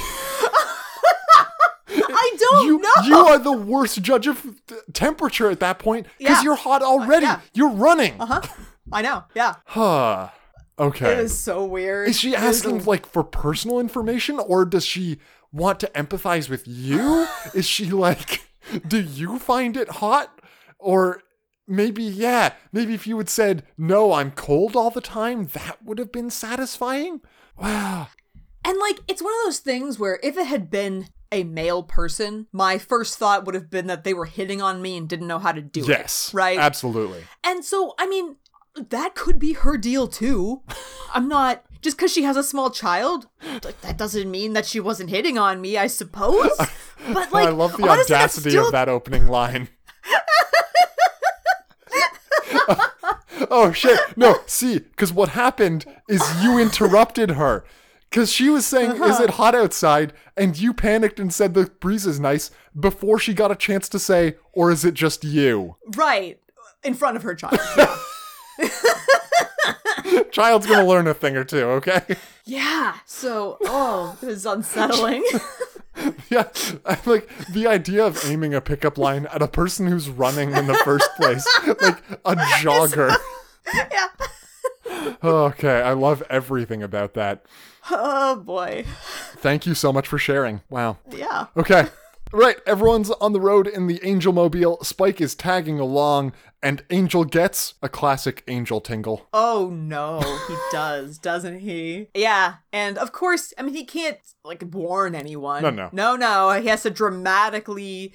[2.51, 2.91] Don't you know.
[3.05, 4.45] you are the worst judge of
[4.93, 6.43] temperature at that point because Yeah.
[6.43, 7.27] you're hot already.
[7.27, 7.41] yeah.
[7.55, 8.21] You're running.
[8.21, 8.41] Uh huh?
[8.93, 9.25] I know.
[9.35, 9.57] Yeah.
[9.67, 10.29] Huh.
[10.79, 11.13] Okay.
[11.19, 12.09] It was so weird.
[12.09, 15.19] Is she asking a- like for personal information or does she
[15.53, 17.27] want to empathize with you?
[17.55, 18.41] Is she like
[18.87, 20.41] do you find it hot
[20.79, 21.23] or
[21.67, 25.99] maybe yeah, maybe if you had said no, I'm cold all the time, that would
[25.99, 27.21] have been satisfying?
[27.57, 28.09] Wow.
[28.65, 32.47] And like, it's one of those things where if it had been a male person,
[32.53, 35.39] my first thought would have been that they were hitting on me and didn't know
[35.39, 35.89] how to do it.
[35.89, 36.33] Yes.
[36.33, 36.59] Right?
[36.59, 37.25] Absolutely.
[37.45, 38.37] And so, I mean,
[38.77, 40.63] that could be her deal too.
[41.15, 43.29] I'm not just because she has a small child.
[43.83, 46.51] That doesn't mean that she wasn't hitting on me, I suppose.
[47.13, 49.69] But like, I love the honestly, audacity still- of that opening line.
[53.51, 54.01] oh shit.
[54.17, 57.65] No, see, because what happened is you interrupted her.
[58.11, 59.25] Because she was saying, Is Uh-huh.
[59.25, 60.13] it hot outside?
[60.37, 63.99] And you panicked and said the breeze is nice before she got a chance to
[63.99, 65.77] say, Or is it just you?
[65.97, 66.41] right
[66.85, 67.59] in front of her child.
[68.59, 70.23] Yeah.
[70.33, 72.03] Child's gonna learn a thing or two, okay?
[72.45, 72.95] yeah.
[73.07, 75.25] So, oh, it was unsettling.
[76.31, 76.49] yeah.
[76.87, 80.67] I'm like, the idea of aiming a pickup line at a person who's running in
[80.67, 81.47] the first place,
[81.83, 83.15] like a jogger.
[83.75, 84.09] yeah.
[85.23, 87.45] Okay, I love everything about that.
[87.91, 88.85] Oh boy.
[89.37, 90.63] Thank you so much for sharing.
[90.71, 90.99] Wow.
[91.11, 91.47] Yeah.
[91.57, 91.87] Okay.
[92.31, 94.85] Right, everyone's on the road in the Angel Mobile.
[94.85, 99.27] Spike is tagging along, and Angel gets a classic Angel tingle.
[99.33, 102.09] Oh no, he does, doesn't he?
[102.15, 105.63] Yeah, and of course, I mean, he can't like warn anyone.
[105.63, 105.89] No, no.
[105.93, 106.61] no, no.
[106.61, 108.13] He has to dramatically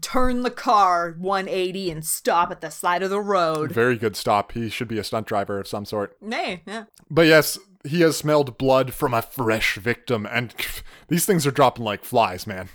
[0.00, 3.72] turn the car 180 and stop at the side of the road.
[3.72, 4.52] Very good stop.
[4.52, 6.16] He should be a stunt driver of some sort.
[6.22, 6.84] Nay, yeah.
[7.10, 10.54] But yes, he has smelled blood from a fresh victim, and
[11.08, 12.68] these things are dropping like flies, man.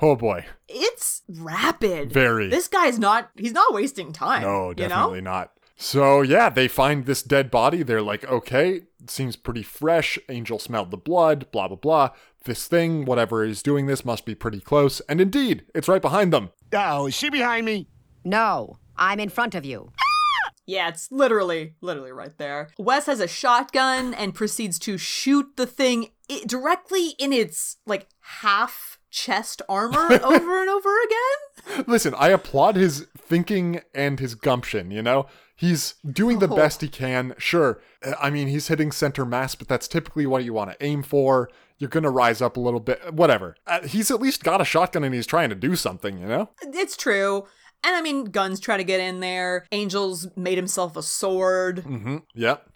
[0.00, 0.46] Oh boy.
[0.68, 2.12] It's rapid.
[2.12, 2.48] Very.
[2.48, 3.30] This guy's not.
[3.36, 4.42] He's not wasting time.
[4.42, 5.30] No, you definitely know?
[5.30, 5.52] not.
[5.76, 7.82] So yeah, they find this dead body.
[7.82, 10.18] They're like, okay, seems pretty fresh.
[10.28, 12.10] Angel smelled the blood, blah blah blah.
[12.44, 15.00] This thing, whatever is doing this, must be pretty close.
[15.08, 16.50] And indeed, it's right behind them.
[16.72, 17.88] Oh, is she behind me?
[18.24, 19.92] No, I'm in front of you.
[20.66, 22.70] Yeah, it's literally, literally right there.
[22.78, 28.06] Wes has a shotgun and proceeds to shoot the thing i- directly in its like
[28.20, 31.84] half chest armor over and over again.
[31.86, 35.26] Listen, I applaud his thinking and his gumption, you know?
[35.56, 36.56] He's doing the Oh.
[36.56, 37.34] best he can.
[37.38, 40.84] Sure, uh, I mean, he's hitting center mass, but that's typically what you want to
[40.84, 41.48] aim for.
[41.78, 43.56] You're going to rise up a little bit, whatever.
[43.66, 46.50] Uh, he's at least got a shotgun and he's trying to do something, you know?
[46.62, 47.46] It's true.
[47.84, 49.66] And I mean, Gunn's try to get in there.
[49.72, 52.16] Angels made himself a sword Mm-hmm.
[52.34, 52.70] Yep.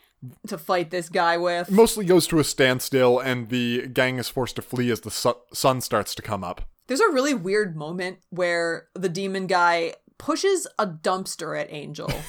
[0.49, 1.71] to fight this guy with.
[1.71, 5.35] Mostly goes to a standstill, and the gang is forced to flee as the su-
[5.53, 6.62] sun starts to come up.
[6.88, 12.11] There's a really weird moment where the demon guy pushes a dumpster at Angel.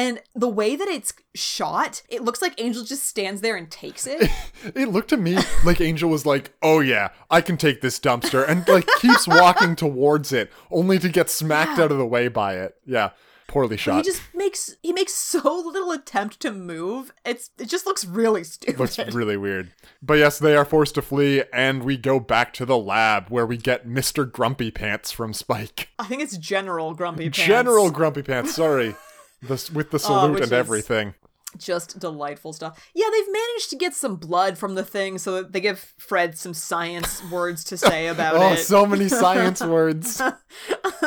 [0.00, 4.06] and the way that it's shot, it looks like Angel just stands there and takes
[4.06, 4.30] it.
[4.62, 8.46] It looked to me like Angel was like, "Oh yeah, I can take this dumpster,"
[8.46, 12.56] and like keeps walking towards it, only to get smacked out of the way by
[12.56, 12.76] it.
[12.84, 13.10] Yeah,
[13.48, 13.96] poorly shot.
[13.96, 15.38] he just makes he makes so
[15.72, 17.10] little attempt to move.
[17.24, 18.78] It's it just looks really stupid.
[18.78, 19.72] Looks really weird.
[20.02, 23.46] But yes, they are forced to flee, and we go back to the lab where
[23.46, 24.30] we get Mr.
[24.30, 25.88] Grumpy Pants from Spike.
[25.98, 27.38] I think it's General Grumpy Pants.
[27.38, 28.94] General Grumpy Pants, sorry.
[29.42, 31.14] This with the oh, salute which and everything.
[31.56, 32.90] just delightful stuff.
[32.94, 36.36] Yeah, they've managed to get some blood from the thing, so that they give Fred
[36.38, 38.52] some science words to say about Oh, it.
[38.52, 40.20] Oh, so many science words.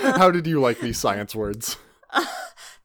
[0.00, 1.76] How did you like these science words?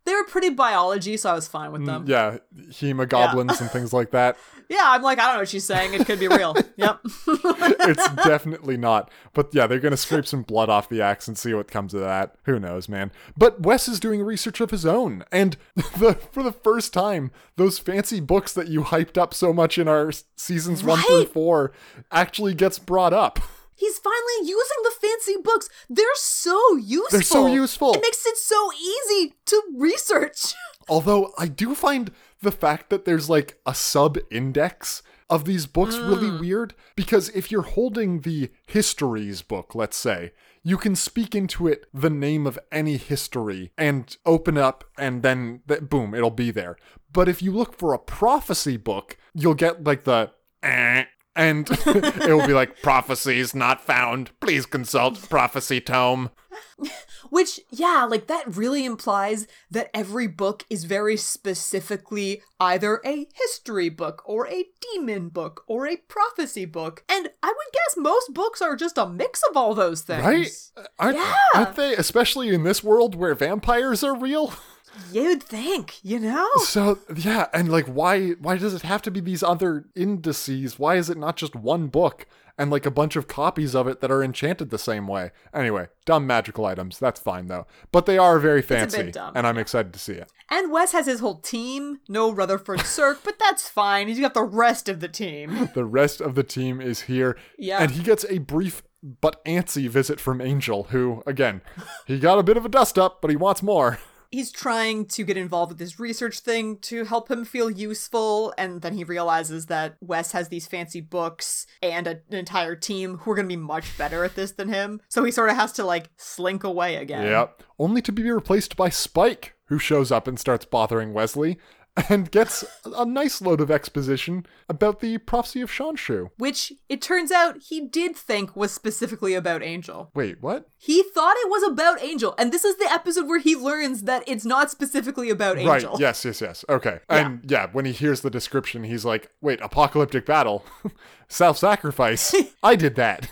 [0.06, 2.06] they were pretty biology, so I was fine with mm, them.
[2.08, 2.38] Yeah,
[2.70, 4.38] hemogoblins and things like that.
[4.70, 5.94] Yeah, I'm like, I don't know what she's saying.
[5.94, 6.56] It could be real.
[6.76, 7.00] yep.
[7.28, 9.12] it's definitely not.
[9.34, 12.02] But yeah, they're gonna scrape some blood off the axe and see what comes of
[12.02, 12.36] that.
[12.44, 13.12] Who knows, man?
[13.38, 17.80] But Wes is doing research of his own, and the for the first time, those
[17.80, 21.72] fancy books that you hyped up so much in our seasons one through four
[22.12, 23.40] actually gets brought up.
[23.76, 25.68] He's finally using the fancy books.
[25.90, 27.08] They're so useful.
[27.12, 27.94] They're so useful.
[27.94, 30.54] It makes it so easy to research.
[30.88, 32.12] Although I do find
[32.44, 37.50] the fact that there's like a sub index of these books really weird because if
[37.50, 42.60] you're holding the histories book, let's say, you can speak into it the name of
[42.72, 46.78] any history and open up and then th- boom, it'll be there.
[47.12, 52.28] But if you look for a prophecy book, you'll get like the eh, and it
[52.30, 54.32] will be like prophecies not found.
[54.40, 56.30] Please consult prophecy tome.
[57.30, 63.90] Which, yeah, like that really implies that every book is very specifically either a history
[63.90, 67.04] book or a demon book or a prophecy book.
[67.10, 70.24] And I would guess most books are just a mix of all those things.
[70.24, 70.52] Right?
[70.78, 71.34] Uh, aren't, Yeah.
[71.56, 71.96] aren't they?
[71.96, 74.54] Especially in this world where vampires are real?
[75.12, 76.48] You'd think, you know?
[76.66, 80.78] So yeah, and like why why does it have to be these other indices?
[80.78, 84.00] Why is it not just one book and like a bunch of copies of it
[84.02, 85.32] that are enchanted the same way?
[85.54, 87.00] Anyway, dumb magical items.
[87.00, 87.66] That's fine though.
[87.92, 90.32] But they are very fancy, dumb, and I'm excited to see it.
[90.50, 92.00] And Wes has his whole team.
[92.08, 94.08] No Rutherford Sirk, but that's fine.
[94.08, 95.70] He's got the rest of the team.
[95.74, 97.80] The rest of the team is here, Yeah.
[97.82, 98.84] and he gets a brief
[99.22, 101.62] but antsy visit from Angel, who again,
[102.06, 104.00] he got a bit of a dust up, but he wants more.
[104.34, 108.82] He's trying to get involved with this research thing to help him feel useful, and
[108.82, 113.32] then he realizes that Wes has these fancy books and a- an entire team who
[113.32, 115.02] are going to be much better at this than him.
[115.08, 117.28] So he sort of has to like slink away again.
[117.28, 117.62] Yep.
[117.78, 121.60] Only to be replaced by Spike, who shows up and starts bothering Wesley
[122.10, 126.30] and gets a nice load of exposition about the prophecy of Shanshu.
[126.38, 130.10] Which it turns out he did think was specifically about Angel.
[130.16, 130.68] Wait, what?
[130.78, 134.24] He thought it was about Angel, and this is the episode where he learns that
[134.26, 135.92] it's not specifically about Angel.
[135.92, 136.66] Right, yes, yes, yes.
[136.68, 137.00] Okay.
[137.10, 137.18] Yeah.
[137.18, 140.66] And yeah, when he hears the description, he's like, wait, apocalyptic battle?
[141.28, 142.34] Self sacrifice?
[142.64, 143.30] I did that.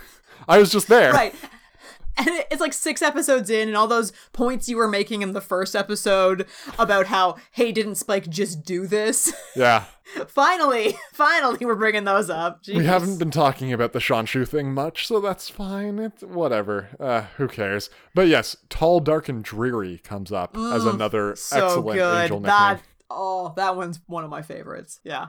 [0.48, 1.14] I was just there.
[1.14, 1.34] Right.
[2.18, 5.42] And it's like six episodes in, and all those points you were making in the
[5.42, 6.46] first episode
[6.78, 9.34] about how, hey, didn't Spike just do this?
[9.56, 9.84] Yeah.
[10.28, 12.62] finally, finally, we're bringing those up.
[12.68, 16.00] We haven't been talking about the Shanshu thing much, so that's fine.
[16.00, 16.90] It's whatever.
[17.00, 17.90] Uh, who cares?
[18.16, 22.22] But yes, Tall, Dark, and Dreary comes up as another Mm, so excellent good.
[22.24, 22.58] angel nickname.
[22.58, 22.82] that
[23.14, 25.00] oh, that one's one of my favorites.
[25.04, 25.28] Yeah.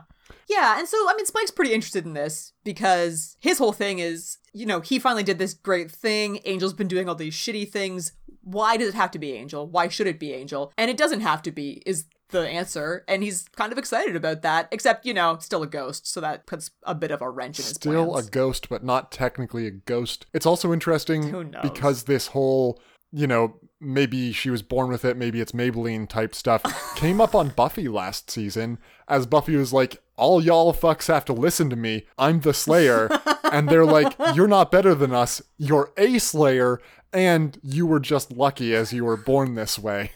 [0.49, 4.37] Yeah, and so I mean Spike's pretty interested in this because his whole thing is,
[4.53, 6.39] you know, he finally did this great thing.
[6.39, 8.13] Angel's been doing all these shitty things.
[8.43, 9.67] Why does it have to be Angel?
[9.67, 10.71] Why should it be Angel?
[10.77, 14.41] And it doesn't have to be is the answer, and he's kind of excited about
[14.41, 14.67] that.
[14.71, 17.63] Except, you know, still a ghost, so that puts a bit of a wrench in
[17.63, 18.27] his Still plans.
[18.27, 20.25] a ghost, but not technically a ghost.
[20.33, 25.41] It's also interesting because this whole, you know, maybe she was born with it, maybe
[25.41, 26.63] it's Maybelline type stuff,
[26.95, 31.33] came up on Buffy last season as Buffy was like, all y'all fucks have to
[31.33, 32.05] listen to me.
[32.17, 33.09] I'm the Slayer.
[33.51, 35.41] and they're like, you're not better than us.
[35.57, 36.79] You're a Slayer,
[37.11, 40.11] and you were just lucky as you were born this way.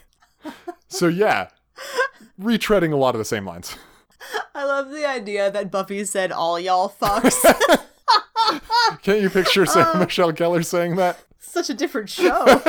[0.88, 1.48] So yeah,
[2.40, 3.76] retreading a lot of the same lines.
[4.54, 7.44] I love the idea that Buffy said all y'all fucks.
[9.02, 9.66] Can't you picture Uh.
[9.66, 11.18] Sarah Michelle Gellar saying that?
[11.48, 12.44] Such a different show.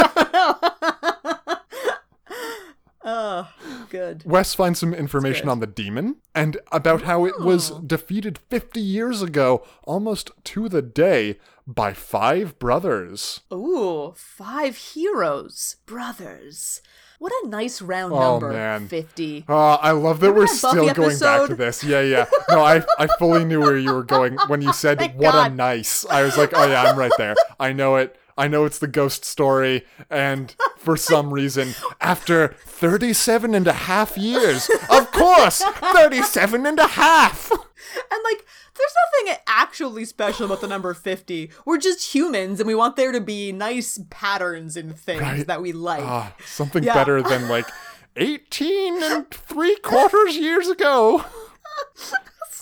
[3.03, 3.49] oh,
[3.89, 4.23] good.
[4.25, 9.21] Wes finds some information on the demon and about how it was defeated 50 years
[9.21, 13.41] ago, almost to the day, by five brothers.
[13.53, 16.81] Ooh, five heroes, brothers.
[17.19, 18.53] What a nice round Oh, number.
[18.53, 18.87] man.
[18.87, 19.45] 50.
[19.47, 21.57] Uh, I love that we're Remember that Buffy still going back to episode?
[21.57, 21.83] this.
[21.83, 22.25] Yeah, yeah.
[22.49, 25.49] No, I, I fully knew where you were going when you said, Thank what a
[25.49, 25.55] God.
[25.57, 26.05] nice.
[26.05, 27.35] I was like, oh, yeah, I'm right there.
[27.59, 28.15] I know it.
[28.39, 29.85] I know it's the ghost story.
[30.09, 36.87] And for some reason, after 37 and a half years, of course, 37 and a
[36.87, 37.51] half.
[37.51, 38.45] And like,
[38.77, 38.95] there's
[39.27, 41.51] nothing actually special about the number 50.
[41.65, 45.47] We're just humans and we want there to be nice patterns in things Right.
[45.47, 46.03] that we like.
[46.03, 46.93] Ah, something Yeah.
[46.93, 47.67] better than like
[48.15, 51.25] 18 and three quarters years ago.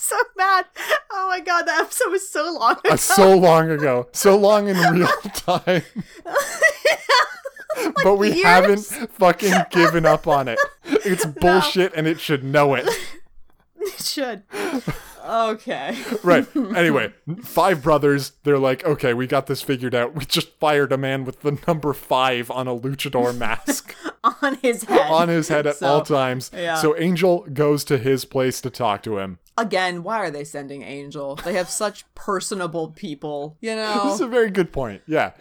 [0.08, 0.66] so mad.
[1.10, 2.90] Oh my god, that episode was so long ago.
[2.90, 4.08] Uh, so long ago.
[4.12, 5.82] So long in real time.
[8.02, 8.42] but we years?
[8.44, 8.80] haven't
[9.12, 10.58] fucking given up on it.
[10.84, 12.88] It's bullshit and it should know it.
[13.80, 14.42] It should.
[15.24, 15.96] Okay.
[16.24, 16.46] Right.
[16.56, 17.12] Anyway,
[17.44, 20.14] five brothers, they're like, okay, we got this figured out.
[20.16, 23.94] We just fired a man with the number five on a luchador mask
[24.42, 25.10] On his head.
[25.10, 26.50] on his head at So, all times.
[26.52, 26.74] yeah.
[26.74, 29.38] So Angel goes to his place to talk to him.
[29.58, 31.36] Again, why are they sending Angel?
[31.36, 34.04] They have such personable people, you know.
[34.04, 35.02] This is a very good point.
[35.06, 35.32] Yeah.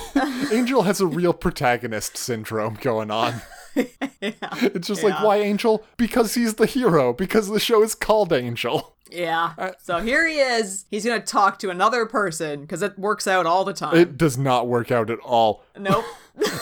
[0.52, 3.42] Angel has a real protagonist syndrome going on.
[3.76, 3.84] yeah.
[4.20, 5.84] It's just like, why Angel?
[5.96, 8.94] Because he's the hero, because the show is called Angel.
[9.10, 9.52] Yeah.
[9.56, 10.86] Uh, so here he is.
[10.90, 13.96] He's gonna talk to another person because it works out all the time.
[13.96, 15.62] It does not work out at all.
[15.78, 16.04] nope.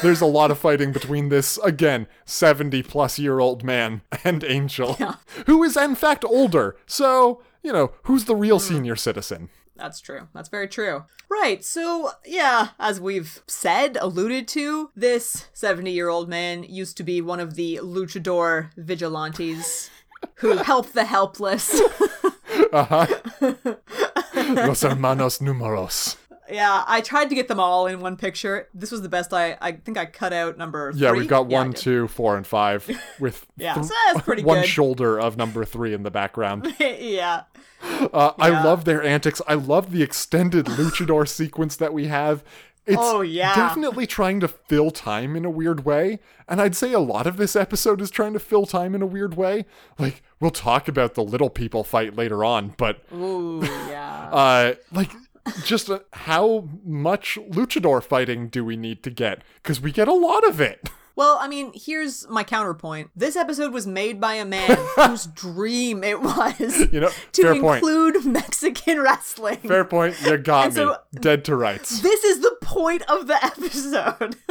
[0.02, 4.96] There's a lot of fighting between this, again, 70 plus year old man and Angel,
[5.46, 6.76] who is in fact older.
[6.86, 9.50] So, you know, who's the real senior citizen?
[9.76, 10.28] That's true.
[10.32, 11.04] That's very true.
[11.28, 11.64] Right.
[11.64, 17.20] So, yeah, as we've said, alluded to, this 70 year old man used to be
[17.20, 19.90] one of the luchador vigilantes
[20.36, 21.80] who help the helpless.
[22.72, 23.06] Uh huh.
[24.34, 26.16] Los hermanos numeros.
[26.50, 28.68] Yeah, I tried to get them all in one picture.
[28.74, 31.58] This was the best I, I think I cut out number Yeah, we've got Yeah,
[31.58, 32.88] one, two, four, and five
[33.20, 34.68] with Yeah, th- so that's pretty one good.
[34.68, 36.74] shoulder of number three in the background.
[36.80, 37.42] yeah.
[37.82, 39.40] Uh, I love their antics.
[39.46, 42.42] I love the extended luchador sequence that we have.
[42.86, 43.54] It's Oh, yeah.
[43.54, 46.18] definitely trying to fill time in a weird way.
[46.46, 49.06] And I'd say a lot of this episode is trying to fill time in a
[49.06, 49.64] weird way.
[49.98, 54.28] Like, we'll talk about the little people fight later on, but Ooh, yeah.
[54.30, 55.10] uh, like,
[55.64, 59.42] just uh, how much luchador fighting do we need to get?
[59.62, 60.90] Because we get a lot of it.
[61.16, 63.10] Well, I mean, here's my counterpoint.
[63.14, 67.60] This episode was made by a man whose dream it was You know, to fair
[67.60, 67.78] point.
[67.84, 69.58] include Mexican wrestling.
[69.58, 70.16] Fair point.
[70.22, 70.80] You got And me.
[70.82, 72.00] so- Dead to rights.
[72.00, 74.36] This is the point of the episode.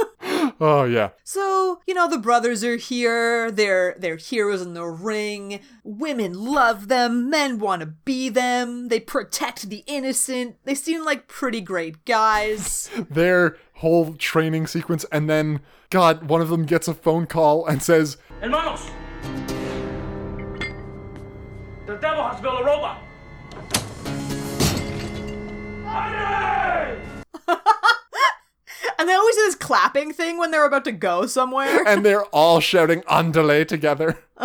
[0.59, 1.09] Oh, yeah.
[1.24, 3.49] so, you know, the brothers are here.
[3.51, 5.59] They're they're heroes in the ring.
[5.84, 7.30] Women love them.
[7.30, 8.88] Men want to be them.
[8.88, 10.55] They protect the innocent.
[10.64, 12.89] They seem like pretty great guys.
[13.09, 15.59] their whole training sequence, and then,
[15.94, 18.89] God, one of them gets a phone call and says, Hermanos!
[21.86, 22.98] The devil has built a robot!
[29.00, 31.86] And they always do this clapping thing when they're about to go somewhere.
[31.86, 34.18] and they're all shouting Andale together.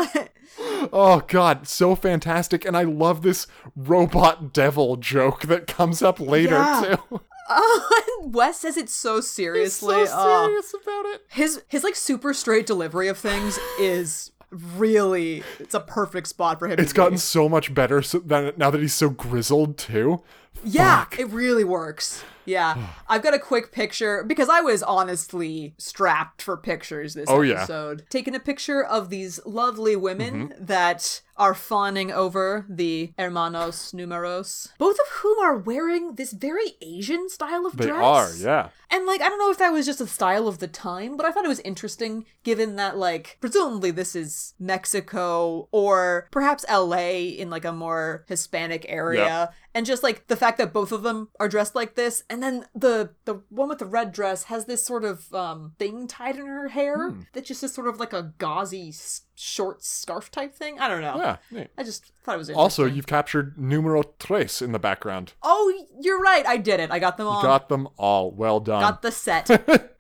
[0.93, 2.65] oh, God, so fantastic.
[2.65, 3.47] And I love this
[3.77, 6.97] robot devil joke that comes up later, Yeah.
[7.09, 7.21] too.
[7.49, 9.95] Oh, and Wes says it so seriously.
[9.97, 10.17] He's seriously.
[10.17, 10.47] so Oh.
[10.47, 11.23] serious about it.
[11.31, 16.69] his his like super straight delivery of things is really it's a perfect spot for
[16.69, 16.79] him.
[16.79, 17.19] It's to gotten be.
[17.19, 20.23] so much better so that now that he's so grizzled, too.
[20.65, 21.19] Yeah, Fuck.
[21.19, 22.25] it really works.
[22.45, 27.43] Yeah, I've got a quick picture because I was honestly strapped for pictures this Oh,
[27.43, 27.57] yeah.
[27.57, 28.05] episode.
[28.09, 30.65] Taking a picture of these lovely women Mm-hmm.
[30.65, 37.29] that are fawning over the hermanos numeros, both of whom are wearing this very Asian
[37.29, 38.03] style of They dress.
[38.03, 38.69] are, yeah.
[38.91, 41.25] And like I don't know if that was just a style of the time, but
[41.27, 47.29] I thought it was interesting given that like presumably this is Mexico or perhaps LA
[47.39, 49.25] in like a more Hispanic area.
[49.25, 49.55] Yep.
[49.79, 52.65] And just like the fact that both of them are dressed like this and then
[52.75, 56.47] the the one with the red dress has this sort of um thing tied in
[56.47, 57.21] her hair Hmm.
[57.33, 58.93] that just is sort of like a gauzy
[59.37, 60.81] short scarf type thing.
[60.81, 61.37] I don't know.
[61.53, 61.67] Yeah.
[61.79, 62.61] I just thought it was interesting.
[62.61, 65.35] Also, you've captured numero tres in the background.
[65.45, 66.45] Oh, you're right.
[66.45, 66.91] I did it.
[66.91, 67.41] I got them all.
[67.43, 68.33] Got them all.
[68.33, 68.81] Well done.
[68.81, 69.49] got the set.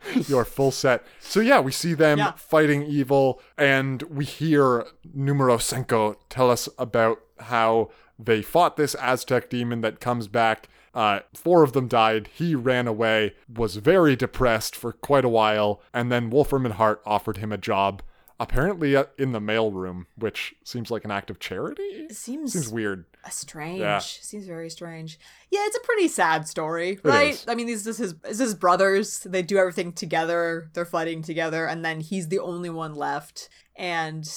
[0.28, 1.04] your full set.
[1.20, 2.32] So yeah, we see them Yeah.
[2.32, 9.48] fighting evil, and we hear Numero Cinco tell us about how they fought this Aztec
[9.50, 10.68] demon that comes back.
[10.94, 12.28] Uh, four of them died.
[12.34, 17.00] He ran away, was very depressed for quite a while, and then Wolfram and Hart
[17.06, 18.02] offered him a job,
[18.40, 22.08] apparently uh, in the mailroom, which seems like an act of charity.
[22.10, 23.04] Seems Seems weird.
[23.30, 23.80] strange.
[23.80, 23.98] Yeah.
[23.98, 25.18] Seems very strange.
[25.50, 27.44] Yeah, it's a pretty sad story, right?
[27.46, 29.20] I mean, these this is is brothers.
[29.20, 30.70] They do everything together.
[30.72, 33.48] They're fighting together, and then he's the only one left.
[33.76, 34.28] And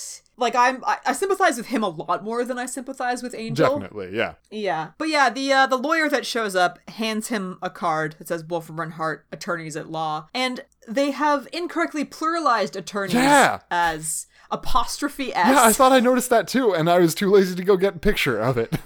[0.41, 3.79] like I'm, I, I sympathize with him a lot more than I sympathize with Angel.
[3.79, 4.33] Definitely, yeah.
[4.49, 8.27] Yeah, but yeah, the uh, the lawyer that shows up hands him a card that
[8.27, 13.59] says Wolfram and Hart, attorneys at law, and they have incorrectly pluralized attorneys Yeah.
[13.69, 15.47] as apostrophe s.
[15.47, 17.95] Yeah, I thought I noticed that too, and I was too lazy to go get
[17.95, 18.73] a picture of it.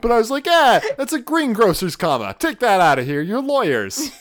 [0.00, 2.34] But I was like, yeah, that's a greengrocer's comma.
[2.36, 3.20] Take that out of here.
[3.22, 4.10] You're lawyers.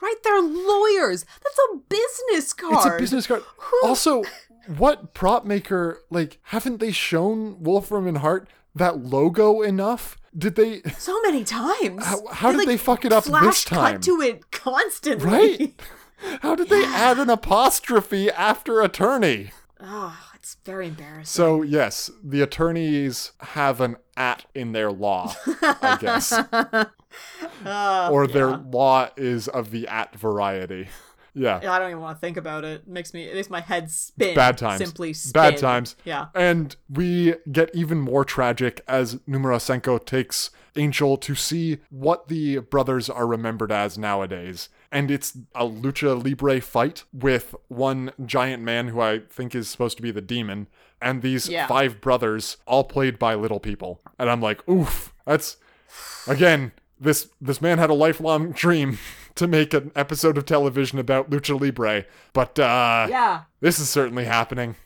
[0.00, 1.24] Right, they're lawyers.
[1.42, 2.74] That's a business card.
[2.74, 3.42] It's a business card.
[3.82, 4.22] Also,
[4.76, 10.16] what prop maker, like, haven't they shown Wolfram and Hart that logo enough?
[10.36, 12.04] Did they, so many times.
[12.04, 13.94] How- how did they fuck it up flash this time?
[13.94, 15.26] Cut to it constantly.
[15.28, 15.82] right?
[16.42, 19.52] How did they add an apostrophe after attorney?
[19.80, 21.24] Oh, it's very embarrassing.
[21.26, 26.32] So, yes, the attorneys have an at in their law, I guess.
[26.32, 26.86] Uh,
[28.12, 30.88] or their law is of the at variety.
[31.38, 31.56] Yeah.
[31.72, 32.82] I don't even want to think about it.
[32.82, 34.34] It makes me it makes my head spin.
[34.34, 34.78] Bad times.
[34.78, 35.32] Simply spin.
[35.32, 35.96] Bad times.
[36.04, 36.26] Yeah.
[36.34, 42.58] And we get even more tragic as Numero Cinco takes Angel to see what the
[42.58, 44.68] brothers are remembered as nowadays.
[44.92, 49.96] And it's a lucha libre fight with one giant man who I think is supposed
[49.96, 50.66] to be the demon,
[51.02, 51.66] and these Yeah.
[51.66, 54.00] five brothers, all played by little people.
[54.18, 55.56] And I'm like, oof, that's
[56.26, 58.98] again, this this man had a lifelong dream
[59.38, 63.42] to make an episode of television about lucha libre, but uh Yeah.
[63.60, 64.76] this is certainly happening.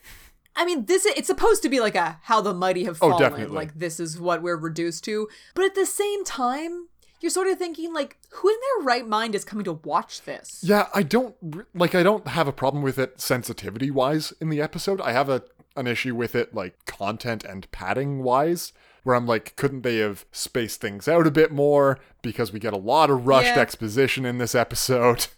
[0.55, 3.13] I mean, this it's supposed to be like a how the mighty have fallen.
[3.13, 3.31] Oh, fallen.
[3.31, 3.55] definitely.
[3.55, 5.27] Like this is what we're reduced to.
[5.55, 6.87] But at the same time,
[7.19, 10.59] you're sort of thinking like, who in their right mind is coming to watch this?
[10.61, 11.35] Yeah, I don't
[11.73, 11.95] like.
[11.95, 15.01] I don't have a problem with it sensitivity wise in the episode.
[15.01, 15.41] I have a
[15.75, 18.73] an issue with it like content and padding wise,
[19.03, 21.99] where I'm like, couldn't they have spaced things out a bit more?
[22.21, 23.61] Because we get a lot of rushed Yeah.
[23.61, 25.27] exposition in this episode.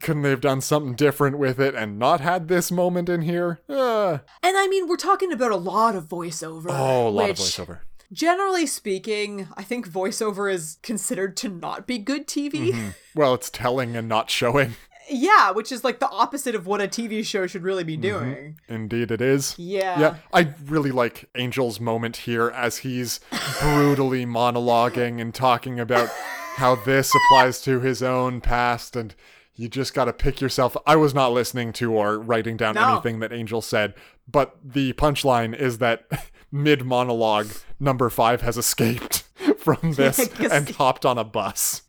[0.00, 3.58] couldn't they have done something different with it and not had this moment in here?
[3.68, 6.66] Uh, And I mean, we're talking about a lot of voiceover.
[6.68, 7.78] oh, a lot which, of voiceover.
[8.12, 12.70] Generally speaking, I think voiceover is considered to not be good TV.
[12.72, 12.88] Mm-hmm.
[13.14, 14.74] Well, it's telling and not showing.
[15.10, 18.02] Yeah, which is like the opposite of what a TV show should really be mm-hmm.
[18.02, 18.60] doing.
[18.68, 19.54] Indeed, it is.
[19.58, 19.98] Yeah.
[19.98, 23.20] Yeah, I really like Angel's moment here as he's
[23.60, 26.08] brutally monologuing and talking about
[26.56, 29.14] how this applies to his own past and
[29.54, 30.76] you just got to pick yourself.
[30.86, 32.94] I was not listening to or writing down No.
[32.94, 33.94] anything that Angel said,
[34.30, 36.06] but the punchline is that
[36.52, 37.48] mid monologue,
[37.78, 39.24] number five has escaped
[39.58, 41.82] from this and hopped on a bus.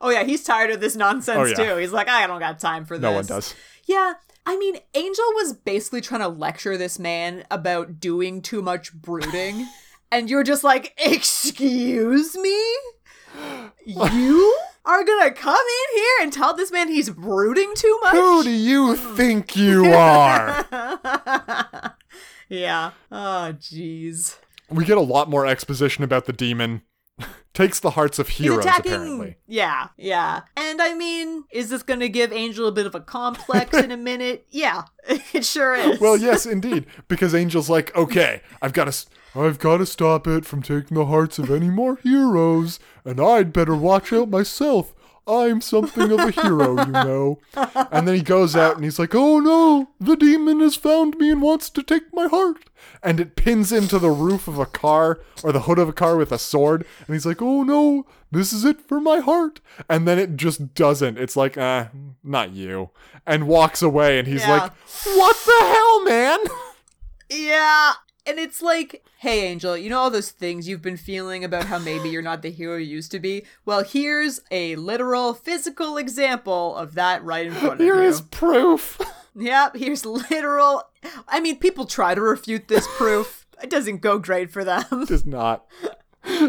[0.00, 1.72] Oh yeah, he's tired of this nonsense Oh, yeah.
[1.74, 1.76] too.
[1.76, 3.02] He's like, I don't got time for this.
[3.02, 3.54] No one does.
[3.86, 4.14] Yeah,
[4.46, 9.66] I mean, Angel was basically trying to lecture this man about doing too much brooding,
[10.12, 12.58] and you're just like, excuse me,
[13.86, 18.12] you are gonna come in here and tell this man he's brooding too much?
[18.14, 20.66] Who do you think you are?
[22.48, 22.92] yeah.
[23.12, 24.36] Oh, jeez.
[24.70, 26.82] we get a lot more exposition about the demon.
[27.52, 29.36] Takes the hearts of heroes, apparently.
[29.48, 30.42] Yeah, yeah.
[30.56, 33.96] And I mean, is this gonna give Angel a bit of a complex in a
[34.10, 34.46] minute?
[34.50, 34.84] Yeah,
[35.32, 36.00] it sure is.
[36.00, 39.06] Well, yes, indeed, because Angel's like, okay, I've got to,
[39.38, 43.52] I've got to stop it from taking the hearts of any more heroes, and I'd
[43.52, 44.94] better watch out myself.
[45.26, 47.38] I'm something of a hero, you know.
[47.92, 51.30] And then he goes out and he's like, oh no, the demon has found me
[51.30, 52.64] and wants to take my heart.
[53.02, 56.16] And it pins into the roof of a car or the hood of a car
[56.16, 56.86] with a sword.
[57.06, 59.60] And he's like, oh no, this is it for my heart.
[59.88, 61.18] And then it just doesn't.
[61.18, 61.86] It's like, uh,
[62.24, 62.90] not you.
[63.26, 64.52] And walks away and he's Yeah.
[64.62, 64.72] like,
[65.16, 66.38] what the hell, man?
[67.30, 67.92] Yeah.
[68.26, 71.78] And it's like, hey, Angel, you know all those things you've been feeling about how
[71.78, 73.44] maybe you're not the hero you used to be?
[73.64, 78.00] Well, here's a literal physical example of that right in front of Here you.
[78.00, 79.00] Here is proof.
[79.36, 80.82] Yep, here's literal.
[81.28, 83.46] I mean, people try to refute this proof.
[83.62, 85.04] It doesn't go great for them.
[85.06, 85.64] Does not.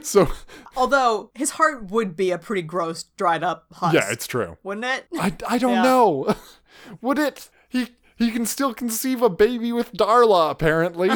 [0.02, 0.28] So,
[0.76, 3.94] Although, his heart would be a pretty gross, dried up husk.
[3.94, 4.58] yeah, it's true.
[4.64, 5.06] Wouldn't it?
[5.14, 5.84] I, I don't Yeah.
[5.84, 6.36] know.
[7.02, 7.50] Would it?
[7.70, 7.90] He
[8.22, 11.10] he can still conceive a baby with Darla, apparently.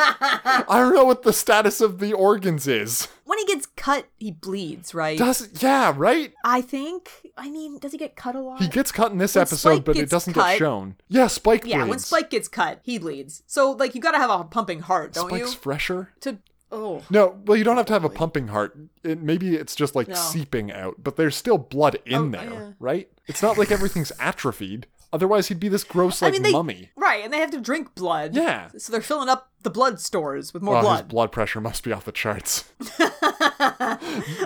[0.00, 3.08] I don't know what the status of the organs is.
[3.24, 5.18] when he gets cut, he bleeds, right?
[5.18, 6.32] Does yeah, right?
[6.44, 7.10] I think.
[7.36, 8.60] I mean, does he get cut a lot?
[8.60, 10.96] He gets cut in this When episode, Spike but it doesn't cut- get shown.
[11.08, 11.98] Yeah, Spike yeah, when.
[11.98, 13.42] Spike gets cut, he bleeds.
[13.46, 15.46] So, like, you gotta have a pumping heart, don't Spike's you?
[15.46, 16.10] Spike's fresher.
[16.20, 16.38] To
[16.72, 18.76] oh, No, well, you don't have to have a pumping heart.
[19.04, 20.14] It, maybe it's just like No.
[20.14, 22.72] seeping out, but there's still blood in Oh, there, yeah.
[22.78, 23.08] right?
[23.26, 24.86] It's not like everything's atrophied.
[25.12, 26.90] Otherwise, he'd be this gross like I mean, they mummy.
[26.96, 28.34] right, and they have to drink blood.
[28.34, 28.68] Yeah.
[28.76, 31.08] so they're filling up the blood stores with more Oh, his blood.
[31.08, 32.64] blood pressure must be off the charts.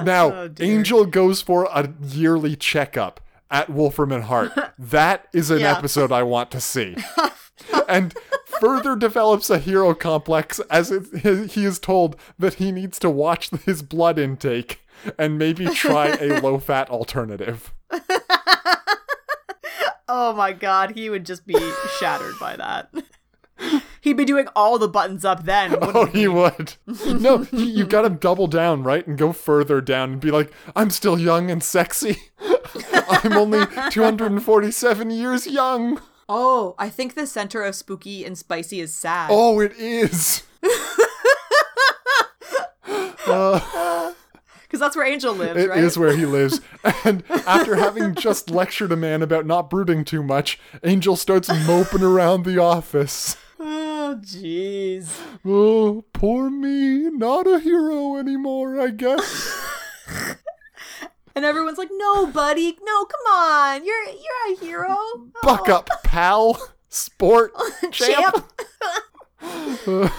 [0.04, 0.50] now, Oh.
[0.60, 4.52] Angel goes for a yearly checkup at Wolfram and Hart.
[4.78, 5.76] That is an Yeah.
[5.76, 6.96] episode I want to see.
[7.88, 8.14] and
[8.60, 13.10] further develops a hero complex as it, he, he is told that he needs to
[13.10, 14.80] watch his blood intake
[15.18, 17.72] and maybe try a low fat alternative.
[20.09, 21.57] Oh my god, he would just be
[21.98, 22.90] shattered by that.
[24.00, 25.76] He'd be doing all the buttons up then.
[25.82, 26.74] Oh, he would.
[27.07, 29.07] No, you, you gotta double down, right?
[29.07, 32.16] And go further down and be like, I'm still young and sexy.
[33.09, 36.00] I'm only 247 years young.
[36.28, 39.28] Oh, I think the center of spooky and spicy is sad.
[39.32, 40.42] Oh, it is.
[43.24, 43.61] Uh,
[44.72, 46.06] Because that's where Angel lives, It is right?
[46.08, 46.62] where he lives.
[47.04, 52.02] And after having just lectured a man about not brooding too much, Angel starts moping
[52.02, 53.36] around the office.
[53.60, 55.10] Oh, jeez.
[55.44, 57.10] Oh, poor me.
[57.10, 59.54] Not a hero anymore, I guess.
[61.34, 64.96] And everyone's like, "No, buddy, no, come on, you're you're a hero."
[65.42, 65.76] Buck Oh.
[65.76, 66.60] up, pal.
[66.90, 67.52] Sport
[67.90, 68.44] champ.
[69.84, 70.12] champ.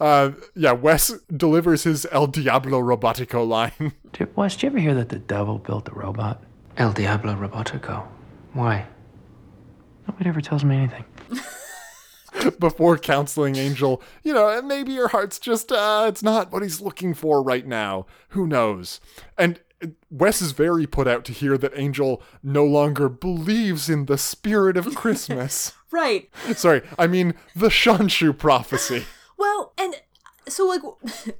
[0.00, 3.92] Uh, yeah, Wes delivers his El Diablo Robotico line.
[4.12, 6.42] Did, Wes, did you ever hear that the devil built a robot?
[6.76, 8.06] El Diablo Robotico.
[8.54, 8.86] Why?
[10.06, 11.04] Nobody ever tells me anything.
[12.58, 17.14] before counseling Angel, you know, maybe your heart's just, uh, it's not what he's looking
[17.14, 18.06] for right now.
[18.30, 19.00] Who knows?
[19.36, 19.60] And
[20.10, 24.76] Wes is very put out to hear that Angel no longer believes in the spirit
[24.76, 25.72] of Christmas.
[25.90, 26.28] right.
[26.54, 29.04] Sorry, I mean the Shanshu prophecy.
[29.38, 29.94] Well, and
[30.48, 30.80] so like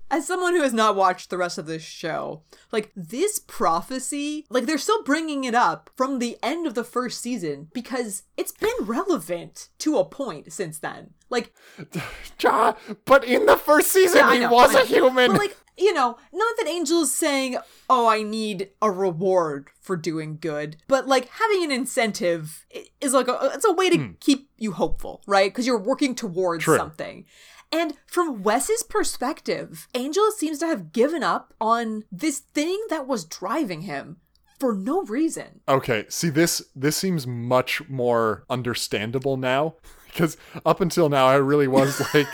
[0.10, 2.42] as someone who has not watched the rest of this show,
[2.72, 7.20] like this prophecy, like they're still bringing it up from the end of the first
[7.20, 11.14] season because it's been relevant to a point since then.
[11.30, 11.52] Like
[12.40, 12.74] Ja,
[13.04, 14.88] but in the first season, Yeah, he know, was I a know.
[14.88, 15.32] human.
[15.32, 17.56] But like, you know, not that Angel's saying,
[17.88, 22.66] "Oh, I need a reward for doing good," but like having an incentive
[23.00, 25.50] is like a it's a way to keep you hopeful, right?
[25.52, 26.70] Because you're working towards Hmm.
[26.72, 26.76] True.
[26.78, 27.24] something.
[27.70, 33.24] And from Wes's perspective, Angel seems to have given up on this thing that was
[33.24, 34.18] driving him
[34.58, 35.60] for no reason.
[35.68, 41.68] Okay, see this this seems much more understandable now because up until now I really
[41.68, 42.28] was like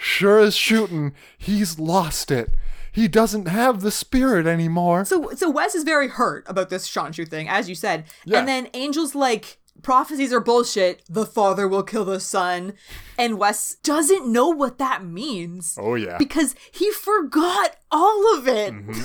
[0.00, 2.54] sure as shooting he's lost it.
[2.94, 5.06] He doesn't have the spirit anymore.
[5.06, 8.04] So so Wes is very hurt about this Shanshu thing, as you said.
[8.24, 8.40] Yeah.
[8.40, 11.02] And then Angel's like, prophecies are bullshit.
[11.08, 12.74] The father will kill the son.
[13.18, 15.78] And Wes doesn't know what that means.
[15.80, 16.18] Oh yeah.
[16.18, 18.72] Because he forgot all of it.
[18.72, 19.02] Mm-hmm.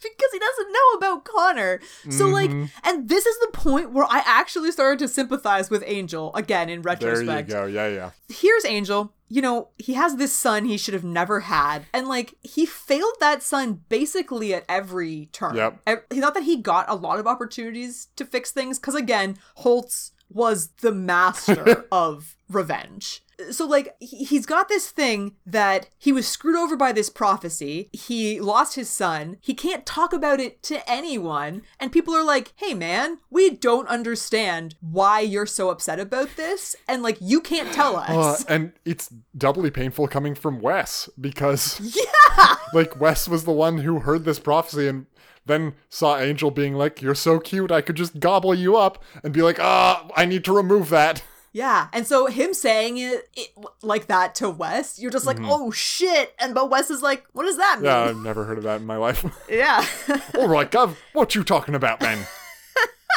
[0.02, 1.80] because he doesn't know about Connor.
[2.10, 2.64] So like Mm-hmm.
[2.88, 6.82] and this is the point where I actually started to sympathize with Angel again in
[6.82, 7.48] retrospect.
[7.48, 7.88] there you go.
[7.88, 8.10] Yeah, yeah.
[8.28, 9.12] here's Angel.
[9.28, 11.84] You know, he has this son he should have never had.
[11.92, 15.54] And like he failed that son basically at every turn.
[15.54, 15.80] Yep.
[16.12, 20.68] Not that he got a lot of opportunities to fix things cuz again, Holtz was
[20.80, 23.22] the master of revenge.
[23.52, 27.88] So like he- he's got this thing that he was screwed over by this prophecy.
[27.92, 29.38] He lost his son.
[29.40, 31.62] He can't talk about it to anyone.
[31.78, 36.76] And people are like, "Hey man, we don't understand why you're so upset about this."
[36.86, 38.10] And like you can't tell us.
[38.10, 42.56] Uh, and it's doubly painful coming from Wes because yeah.
[42.74, 45.06] like Wes was the one who heard this prophecy and
[45.46, 49.32] then saw Angel being like, "You're so cute, I could just gobble you up," and
[49.32, 51.22] be like, "Ah, I need to remove that."
[51.52, 51.88] Yeah.
[51.92, 53.50] And so him saying it, it
[53.82, 55.50] like that to Wes, you're just like, mm-hmm.
[55.50, 58.58] "Oh shit." And but Wes is like, "What does that mean?" Yeah, I've never heard
[58.58, 59.24] of that in my life.
[59.50, 59.84] Yeah.
[60.38, 62.26] All right, Gov, what you talking about then?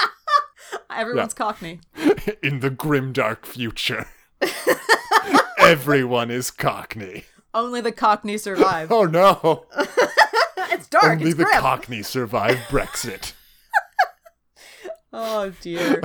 [0.89, 1.79] Everyone's cockney.
[2.41, 4.07] in the grim dark future.
[5.59, 7.25] Everyone is Cockney.
[7.53, 8.91] Only the cockney survive.
[8.91, 9.65] Oh no!
[10.71, 11.03] it's dark.
[11.03, 11.59] Only it's the grim.
[11.59, 13.33] Cockney survive Brexit.
[15.11, 16.01] oh dear.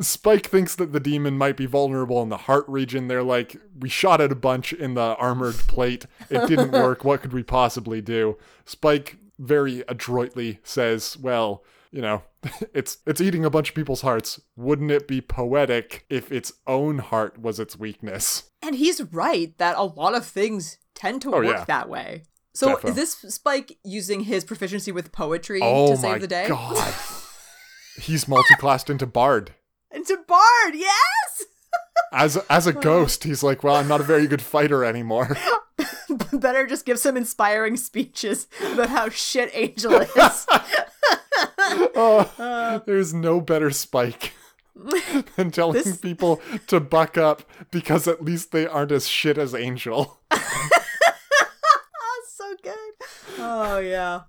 [0.00, 3.08] Spike thinks that the demon might be vulnerable in the heart region.
[3.08, 6.06] They're like, we shot it a bunch in the armored plate.
[6.28, 7.04] It didn't work.
[7.04, 8.36] What could we possibly do?
[8.64, 12.22] Spike very adroitly says, well, you know,
[12.74, 14.40] it's it's eating a bunch of people's hearts.
[14.56, 18.44] Wouldn't it be poetic if its own heart was its weakness?
[18.62, 21.64] And he's right that a lot of things tend to Oh, work yeah.
[21.64, 22.22] that way.
[22.54, 22.88] So Defo.
[22.90, 26.46] is this Spike using his proficiency with poetry Oh to save the day?
[26.48, 26.94] god.
[28.00, 29.54] He's multiclassed into bard.
[29.92, 31.44] Into Bard, yes!
[32.12, 35.36] As as a ghost, he's like, well, I'm not a very good fighter anymore.
[36.32, 40.46] Better just give some inspiring speeches about how shit Angel is.
[41.94, 44.32] Oh, uh, there's no better spike
[45.36, 49.54] than telling This- people to buck up because at least they aren't as shit as
[49.54, 50.18] Angel.
[50.32, 52.94] oh, so good.
[53.38, 54.22] Oh yeah.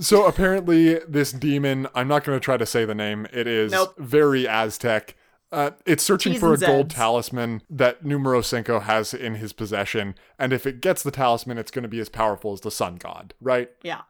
[0.00, 3.72] So apparently, this demon, I'm not going to try to say the name, it is
[3.72, 3.94] Nope.
[3.98, 5.16] very Aztec.
[5.50, 10.14] Uh, it's searching T's for a gold talisman that Numero Cinco has in his possession.
[10.38, 12.96] And if it gets the talisman, it's going to be as powerful as the sun
[12.96, 13.70] god, right?
[13.82, 14.02] Yeah.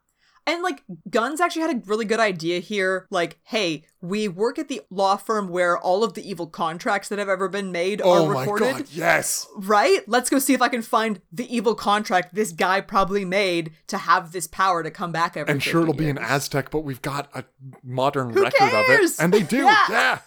[0.48, 3.06] And like Gunn's actually had a really good idea here.
[3.10, 7.18] Like, hey, we work at the law firm where all of the evil contracts that
[7.18, 8.76] have ever been made are Oh my recorded.
[8.78, 9.46] god, yes!
[9.56, 10.00] Right?
[10.08, 13.98] Let's go see if I can find the evil contract this guy probably made to
[13.98, 16.16] have this power to come back every And sure, it'll be an.
[16.18, 17.44] Aztec, but we've got a
[17.84, 19.20] modern record of it.
[19.20, 19.78] And they do, Yeah.
[19.90, 20.18] yeah.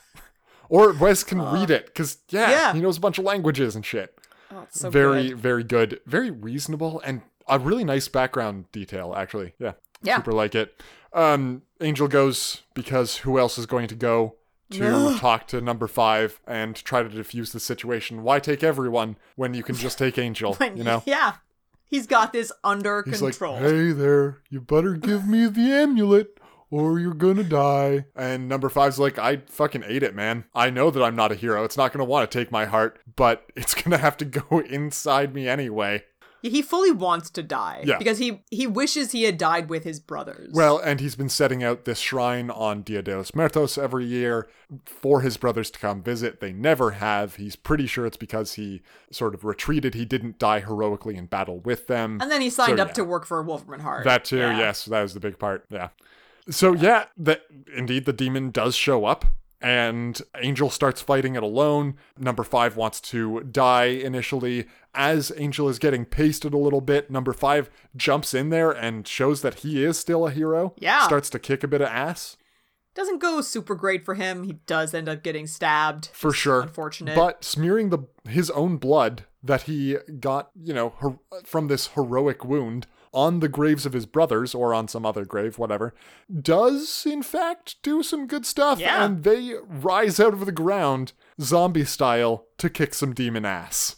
[0.70, 2.74] Or Wes can read it, because, yeah, yeah.
[2.74, 4.18] he knows a bunch of languages and shit.
[4.54, 5.38] Oh, so very, good.
[5.40, 6.00] very good.
[6.06, 9.54] Very reasonable, and a really nice background detail, actually.
[9.60, 9.74] Yeah.
[10.04, 10.18] Yeah.
[10.18, 10.82] Super like it.
[11.14, 14.36] Um, Angel goes because who else is going to go
[14.72, 18.24] to talk to number five and try to defuse the situation?
[18.24, 20.54] Why take everyone when you can just take Angel?
[20.60, 21.04] When- you know?
[21.06, 21.34] Yeah.
[21.86, 23.56] He's got this under He's control.
[23.56, 26.38] like, hey there, you better give me the amulet
[26.70, 28.06] or you're gonna die.
[28.16, 30.46] And number five's like, I fucking ate it, man.
[30.56, 31.66] I know that I'm not a hero.
[31.66, 35.34] It's not gonna want to take my heart, but it's gonna have to go inside
[35.36, 36.06] me anyway.
[36.42, 37.98] He fully wants to die Yeah.
[37.98, 40.52] because he he wishes he had died with his brothers.
[40.54, 44.48] Well, and he's been setting out this shrine on Dia de los Muertos every year
[44.86, 46.40] for his brothers to come visit.
[46.40, 47.36] They never have.
[47.36, 48.82] He's pretty sure it's because he
[49.12, 49.94] sort of retreated.
[49.94, 52.20] He didn't die heroically in battle with them.
[52.22, 52.94] and then he signed So, up yeah.
[52.94, 54.04] to work for Wolfram Hart.
[54.06, 54.58] That too, Yeah.
[54.58, 55.66] yes, that was the big part.
[55.70, 55.90] Yeah.
[56.50, 57.44] So yeah, that
[57.76, 59.26] indeed the demon does show up
[59.62, 61.96] and Angel starts fighting it alone.
[62.18, 64.66] Number 5 wants to die initially.
[64.94, 69.42] As Angel is getting pasted a little bit, number 5 jumps in there and shows
[69.42, 70.74] that he is still a hero.
[70.78, 71.06] Yeah.
[71.06, 72.38] Starts to kick a bit of ass.
[72.94, 74.44] Doesn't go super great for him.
[74.44, 76.10] He does end up getting stabbed.
[76.12, 76.62] For sure.
[76.62, 77.16] Unfortunate.
[77.16, 82.44] But smearing the his own blood that he got, you know, her, from this heroic
[82.44, 85.94] wound on the graves of his brothers or on some other grave, whatever,
[86.42, 88.80] does in fact do some good stuff.
[88.80, 89.04] Yeah.
[89.06, 93.98] And they rise out of the ground, zombie style, to kick some demon ass.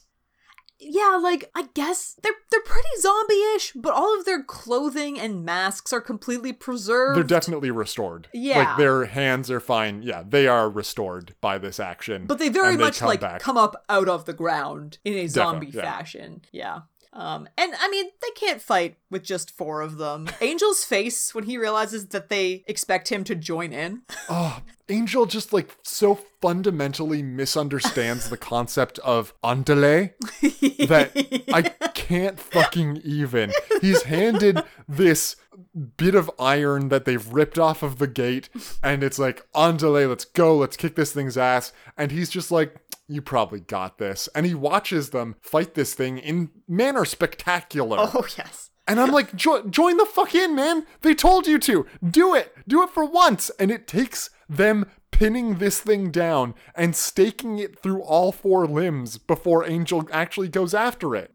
[0.79, 5.93] yeah, like I guess they're they're pretty zombie-ish, but all of their clothing and masks
[5.93, 7.17] are completely preserved.
[7.17, 8.27] They're definitely restored.
[8.33, 8.59] Yeah.
[8.59, 10.03] Like their hands are fine.
[10.03, 12.25] Yeah, they are restored by this action.
[12.25, 13.39] but they very and much come like back.
[13.41, 15.81] come up out of the ground in a zombie yeah.
[15.81, 16.41] fashion.
[16.51, 16.79] Yeah.
[17.13, 20.27] Um, and I mean, they can't fight with just four of them.
[20.41, 24.01] Angel's face when he realizes that they expect him to join in.
[24.29, 24.59] Oh,
[24.89, 30.13] Angel just like so fundamentally misunderstands the concept of andale
[30.87, 31.61] that I
[31.93, 33.53] can't fucking even.
[33.79, 35.35] He's handed this
[35.97, 38.49] bit of iron that they've ripped off of the gate,
[38.83, 41.73] and it's like, andale let's go, let's kick this thing's ass.
[41.97, 42.75] And he's just like,
[43.07, 44.29] you probably got this.
[44.33, 47.97] And he watches them fight this thing in manner spectacular.
[47.99, 48.69] Oh yes.
[48.87, 50.85] And I'm like, jo- join the fuck in, man.
[51.01, 51.85] They told you to.
[52.05, 52.53] Do it.
[52.67, 53.49] Do it for once.
[53.57, 59.17] And it takes them pinning this thing down and staking it through all four limbs
[59.17, 61.32] before Angel actually goes after it.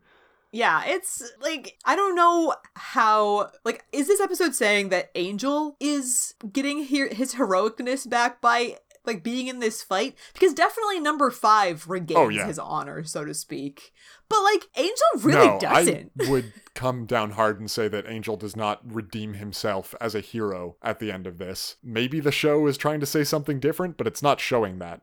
[0.52, 6.34] Yeah, it's like I don't know how like is this episode saying that Angel is
[6.52, 11.88] getting here his heroicness back by like being in this fight because definitely number 5
[11.88, 12.46] regains Oh, yeah.
[12.46, 13.92] his honor so to speak.
[14.28, 16.12] But like Angel really no, doesn't.
[16.20, 20.20] I would come down hard and say that Angel does not redeem himself as a
[20.20, 21.76] hero at the end of this.
[21.82, 25.00] Maybe the show is trying to say something different, but it's not showing that.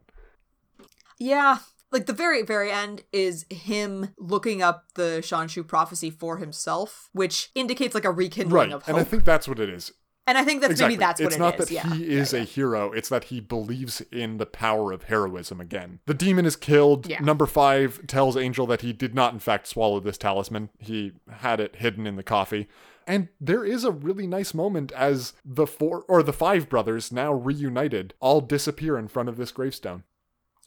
[1.18, 1.60] Yeah.
[1.96, 7.52] Like the very, very end is him looking up the Shanshu prophecy for himself, which
[7.56, 8.72] indicates like a rekindling Right.
[8.74, 8.90] of hope.
[8.90, 9.94] And I think that's what it is.
[10.28, 10.96] And I think that's exactly.
[10.96, 11.94] maybe that's what it's it not is, that yeah.
[11.94, 12.40] he Yeah, is yeah.
[12.42, 16.56] a hero it's that he believes in the power of heroism again the demon is
[16.58, 17.20] killed Yeah.
[17.22, 21.60] number five tells angel that he did not in fact swallow this talisman he had
[21.60, 22.68] it hidden in the coffee
[23.06, 27.32] and there is a really nice moment as the four or the five brothers now
[27.32, 30.04] reunited all disappear in front of this gravestone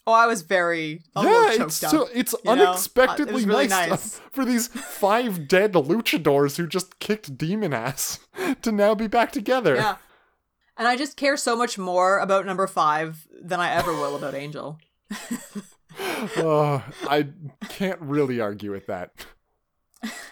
[0.09, 2.51] Oh, I was very yeah, it's so up, it's know?
[2.51, 4.21] Uh, unexpectedly really nice, nice.
[4.33, 8.19] for these five dead luchadors who just kicked demon ass
[8.63, 9.75] to now be back together.
[9.75, 9.97] Yeah.
[10.79, 14.35] And I just care so much more about number five than I ever will about
[14.35, 14.79] Angel.
[16.37, 17.27] Oh, I
[17.69, 19.27] can't really argue with that.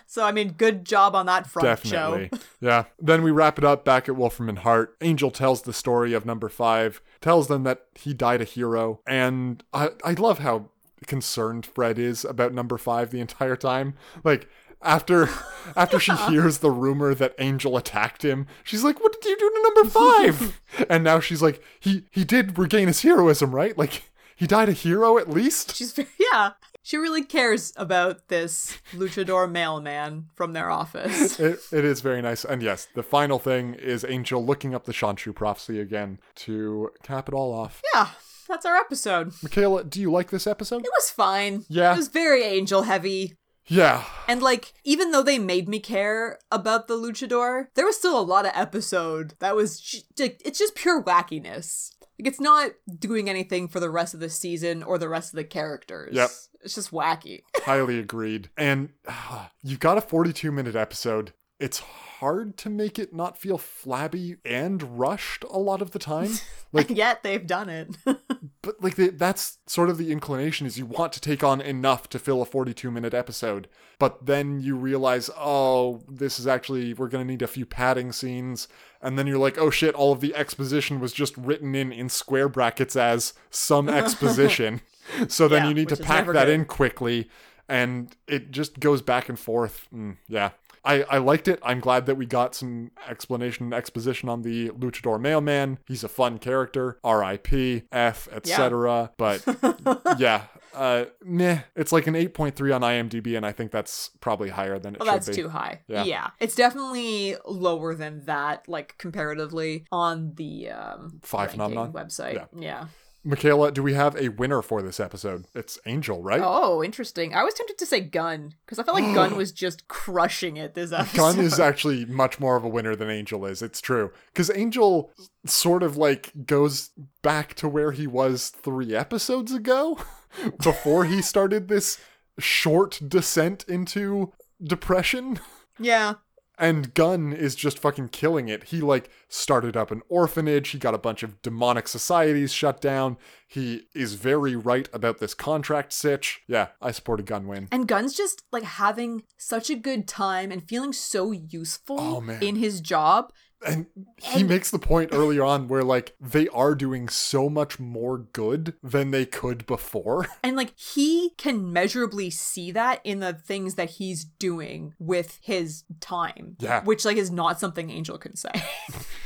[0.07, 2.31] So I mean, good job on that front, Definitely.
[2.33, 2.39] Joe.
[2.61, 2.85] Yeah.
[2.99, 4.97] Then we wrap it up back at Wolfram and Hart.
[5.01, 9.01] Angel tells the story of number five, tells them that he died a hero.
[9.07, 10.71] And I, I love how
[11.07, 13.95] concerned Fred is about number five the entire time.
[14.25, 14.49] Like,
[14.83, 15.29] after
[15.77, 19.51] after she hears the rumor that Angel attacked him, she's like, "What did you do
[19.51, 20.61] to number five?
[20.91, 23.77] and now she's like, "He he did regain his heroism, right?
[23.77, 24.05] Like
[24.35, 25.99] he died a hero at least." She's
[26.33, 26.53] yeah.
[26.87, 31.37] She really cares about this luchador mailman from their office.
[31.47, 32.45] It, it is very nice.
[32.45, 37.29] And yes, the final thing is Angel looking up the Shanshu prophecy again to cap
[37.29, 37.83] it all off.
[37.93, 38.11] yeah,
[38.49, 39.33] that's our episode.
[39.43, 40.85] Michaela, do you like this episode?
[40.85, 41.65] It was fine.
[41.69, 41.93] Yeah.
[41.93, 43.35] It was very angel heavy.
[43.67, 44.05] Yeah.
[44.29, 48.23] And like, even though they made me care about the luchador, there was still a
[48.23, 51.91] lot of episode that was it's just pure wackiness.
[52.19, 55.37] Like it's not doing anything for the rest of the season or the rest of
[55.37, 56.15] the characters.
[56.15, 56.31] Yep.
[56.67, 57.45] It's just wacky.
[57.65, 58.51] Highly agreed.
[58.57, 61.33] And uh, you've got a 42 minute episode.
[61.59, 66.35] It's hard to make it not feel flabby and rushed a lot of the time.
[66.73, 67.97] Like, and yet they've done it.
[68.05, 72.09] but like the, that's sort of the inclination is you want to take on enough
[72.11, 77.09] to fill a 42 minute episode but then you realize oh this is actually we're
[77.09, 78.69] going to need a few padding scenes
[79.01, 82.09] and then you're like oh shit all of the exposition was just written in in
[82.09, 84.81] square brackets as some exposition
[85.29, 86.49] so then Yeah, you need to pack that good.
[86.49, 87.29] in quickly
[87.69, 89.89] and it just goes back and forth.
[89.95, 90.51] Mm, yeah.
[90.85, 91.59] I, I liked it.
[91.65, 95.79] I'm glad that we got some explanation and exposition on the luchador mailman.
[95.89, 96.99] He's a fun character.
[97.03, 97.83] R.I.P.
[97.91, 98.29] F.
[98.31, 99.11] Etc.
[99.17, 99.43] But
[100.19, 100.43] yeah,
[100.77, 101.63] uh, meh.
[101.75, 105.07] It's like an 8.3 on IMDb, and I think that's probably higher than it Oh,
[105.07, 105.35] should that's be.
[105.35, 105.81] too high.
[105.89, 106.05] Yeah.
[106.05, 106.31] Yeah.
[106.39, 111.93] It's definitely lower than that, like comparatively, on the um, Five phenomenon?
[111.95, 112.35] website.
[112.35, 112.45] Yeah.
[112.57, 112.87] yeah.
[113.27, 115.47] Michaela, do we have a winner for this episode?
[115.53, 116.41] It's Angel, right?
[116.43, 117.35] Oh, interesting.
[117.35, 120.75] I was tempted to say Gunn because I felt like Gunn was just crushing it
[120.75, 121.17] this episode.
[121.17, 123.63] Gunn is actually much more of a winner than Angel is.
[123.63, 124.13] It's true.
[124.33, 125.11] Because Angel
[125.45, 126.91] sort of like goes
[127.23, 129.99] back to where he was three episodes ago
[130.63, 131.99] before he started this
[132.39, 135.41] short descent into depression.
[135.81, 136.15] yeah.
[136.59, 138.65] And Gunn is just fucking killing it.
[138.65, 140.71] He like started up an orphanage.
[140.71, 143.19] He got a bunch of demonic societies shut down.
[143.47, 146.41] He is very right about this contract sitch.
[146.49, 147.69] Yeah, I support a Gunn win.
[147.71, 152.57] And Gunn's just like having such a good time and feeling so useful Oh, in
[152.57, 153.33] his job.
[153.65, 153.87] And
[154.19, 158.75] he makes the point earlier on where like they are doing so much more good
[158.83, 160.27] than they could before.
[160.43, 165.83] And like he can measurably see that in the things that he's doing with his
[165.99, 166.57] time.
[166.61, 166.85] Yeah.
[166.85, 168.51] Which like is not something Angel can say.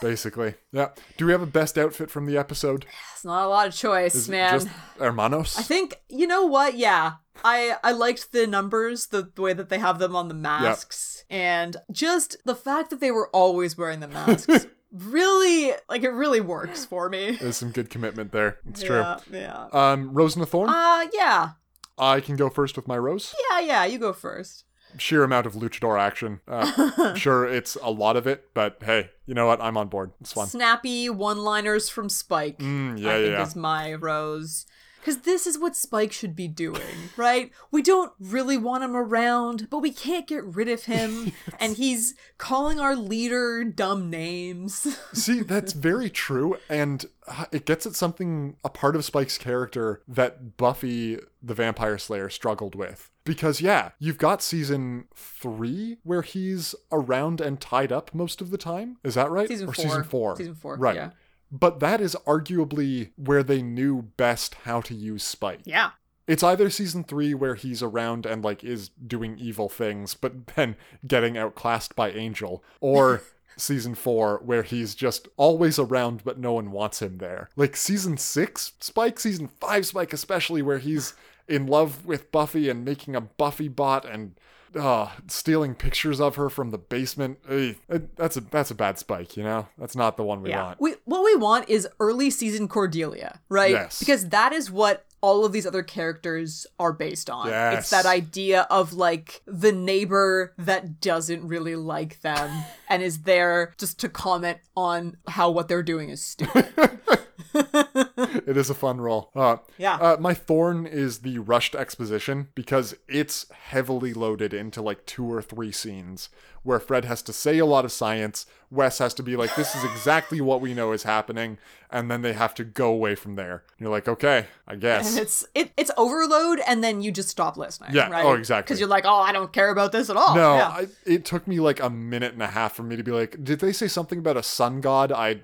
[0.00, 0.54] Basically.
[0.72, 0.88] Yeah.
[1.16, 2.86] Do we have a best outfit from the episode?
[3.14, 4.52] it's not a lot of choice, Is man.
[4.52, 4.68] just
[4.98, 5.56] Hermanos?
[5.58, 6.76] I think you know what?
[6.76, 10.34] Yeah, I I liked the numbers, the, the way that they have them on the
[10.34, 14.66] masks, and just the fact that they were always wearing the masks.
[14.92, 17.32] really, like it really works for me.
[17.32, 18.58] There's some good commitment there.
[18.68, 19.68] It's Yeah, yeah.
[19.72, 20.70] Um, Rose and the Thorn?
[20.70, 21.50] Uh, yeah,
[21.98, 23.34] I can go first with my Rose.
[23.50, 23.84] yeah, yeah.
[23.84, 24.64] You go first.
[24.98, 26.40] Sheer amount of luchador action.
[26.48, 29.60] Uh, I'm sure it's a lot of it, but hey, you know what?
[29.60, 30.12] I'm on board.
[30.20, 30.46] It's fun.
[30.46, 32.58] Snappy one-liners from Spike.
[32.58, 33.42] Mm, yeah, I think yeah, yeah.
[33.42, 34.66] is my rose.
[35.06, 36.82] Because this is what Spike should be doing,
[37.16, 37.52] right?
[37.70, 41.30] We don't really want him around, but we can't get rid of him.
[41.60, 44.98] And he's calling our leader dumb names.
[45.12, 50.02] See, that's very true, and uh, it gets at something a part of Spike's character
[50.08, 53.10] that Buffy the Vampire Slayer struggled with.
[53.24, 58.58] Because yeah, you've got season three where he's around and tied up most of the
[58.58, 58.98] time.
[59.04, 59.48] Is that right?
[59.48, 59.84] Season or four.
[59.84, 60.36] season four.
[60.36, 60.96] Season four, Right.
[60.96, 61.10] yeah.
[61.50, 65.60] But that is arguably where they knew best how to use Spike.
[65.64, 65.90] yeah.
[66.26, 70.76] It's either season three where he's around and like is doing evil things, but then
[71.06, 73.22] getting outclassed by Angel, or
[73.56, 77.48] season four where he's just always around but no one wants him there.
[77.56, 81.14] Like season six Spike, season five Spike especially, where he's
[81.48, 84.34] in love with Buffy and making a Buffy bot and
[84.76, 87.38] uh, stealing pictures of her from the basement.
[87.48, 87.76] Ugh,
[88.16, 89.68] that's a that's a bad Spike, you know.
[89.78, 90.64] That's not the one we yeah.
[90.64, 90.80] want.
[90.80, 93.70] We, what we want is early season Cordelia, right?
[93.70, 93.98] Yes.
[93.98, 97.48] Because that is what all of these other characters are based on.
[97.48, 97.78] Yes.
[97.78, 103.74] It's that idea of like the neighbor that doesn't really like them and is there
[103.78, 106.66] just to comment on how what they're doing is stupid.
[107.54, 109.30] it is a fun role.
[109.34, 109.94] Uh, Yeah.
[109.96, 115.42] Uh, my thorn is the rushed exposition because it's heavily loaded into like two or
[115.42, 116.28] three scenes
[116.62, 118.44] where Fred has to say a lot of science.
[118.72, 121.58] Wes has to be like, "This is exactly what we know is happening,"
[121.92, 123.62] and then they have to go away from there.
[123.78, 127.56] You're like, "Okay, I guess." and it's it, it's overload and then you just stop
[127.56, 127.94] listening.
[127.94, 128.10] Yeah.
[128.10, 128.24] Right?
[128.24, 128.64] Oh, exactly.
[128.72, 130.34] Because you're like, oh, I don't care about this at all.
[130.34, 130.68] no, Yeah.
[130.68, 133.44] I, it took me like a minute and a half for me to be like,
[133.44, 135.42] "Did they say something about a sun god?" I.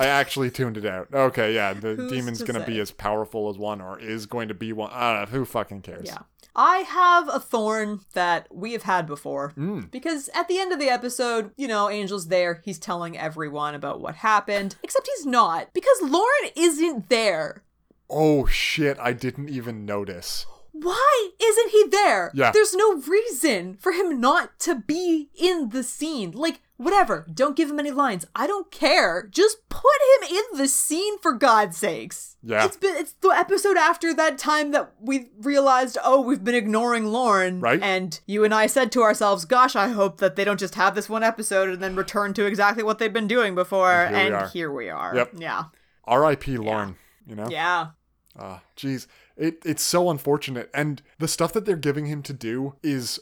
[0.00, 1.08] I actually tuned it out.
[1.12, 4.48] Okay, yeah, the Who's demon's to gonna be as powerful as one, or is going
[4.48, 4.90] to be one.
[4.92, 5.38] I don't know.
[5.38, 6.06] Who fucking cares?
[6.06, 6.18] Yeah.
[6.56, 9.52] I have a thorn that we have had before.
[9.56, 9.90] Mm.
[9.90, 12.60] Because at the end of the episode, you know, Angel's there.
[12.64, 14.76] He's telling everyone about what happened.
[14.82, 15.72] Except he's not.
[15.72, 17.62] Because Lorne isn't there.
[18.08, 20.46] Oh shit, I didn't even notice.
[20.72, 22.30] Why isn't he there?
[22.34, 22.50] Yeah.
[22.52, 26.32] There's no reason for him not to be in the scene.
[26.32, 27.26] Like, whatever.
[27.32, 28.26] Don't give him any lines.
[28.34, 29.28] I don't care.
[29.30, 29.82] Just put
[30.22, 32.36] him in the scene for God's sakes.
[32.42, 32.64] Yeah.
[32.64, 37.06] It's been it's the episode after that time that we realized, oh, we've been ignoring
[37.06, 37.60] Lorne.
[37.60, 37.82] Right.
[37.82, 40.94] And you and I said to ourselves, gosh, I hope that they don't just have
[40.94, 43.92] this one episode and then return to exactly what they've been doing before.
[43.92, 44.48] And here we are.
[44.48, 45.16] here we are.
[45.16, 45.32] Yep.
[45.36, 45.64] Yeah.
[46.04, 46.56] R.I.P.
[46.56, 46.96] Lorne.
[47.26, 47.48] You know.
[47.50, 47.88] Yeah.
[48.38, 49.06] Ah, jeez,
[49.36, 53.18] it it's so unfortunate, and the stuff that they're giving him to do is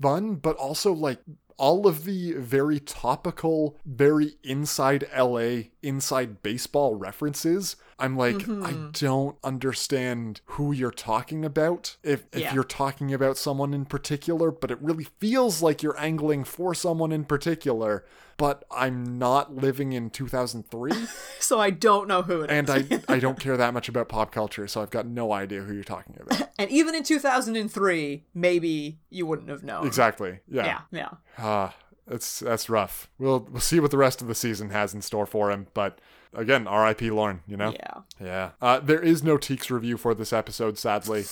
[0.00, 1.20] fun, but also like
[1.58, 8.64] all of the very topical, very inside LA, inside baseball references, I'm like, Mm-hmm.
[8.64, 11.96] I don't understand who you're talking about.
[12.02, 12.54] If if Yeah.
[12.54, 17.12] you're talking about someone in particular, but it really feels like you're angling for someone
[17.12, 18.04] in particular.
[18.36, 20.92] But I'm not living in 2003,
[21.40, 22.56] So I don't know who it is.
[22.56, 25.62] and I I don't care that much about pop culture, so I've got no idea
[25.62, 26.48] who you're talking about.
[26.60, 29.86] And even in 2003, maybe you wouldn't have known.
[29.86, 30.40] Exactly.
[30.48, 31.10] Yeah, yeah.
[31.38, 31.74] Ah,
[32.06, 33.08] that's that's rough.
[33.18, 36.00] We'll we'll see what the rest of the season has in store for him, but
[36.34, 37.10] again, R.I.P.
[37.10, 37.40] Lorne.
[37.46, 37.72] You know.
[37.72, 37.94] Yeah.
[38.20, 38.50] Yeah.
[38.60, 41.24] Uh, there is no Teeks review for this episode, sadly.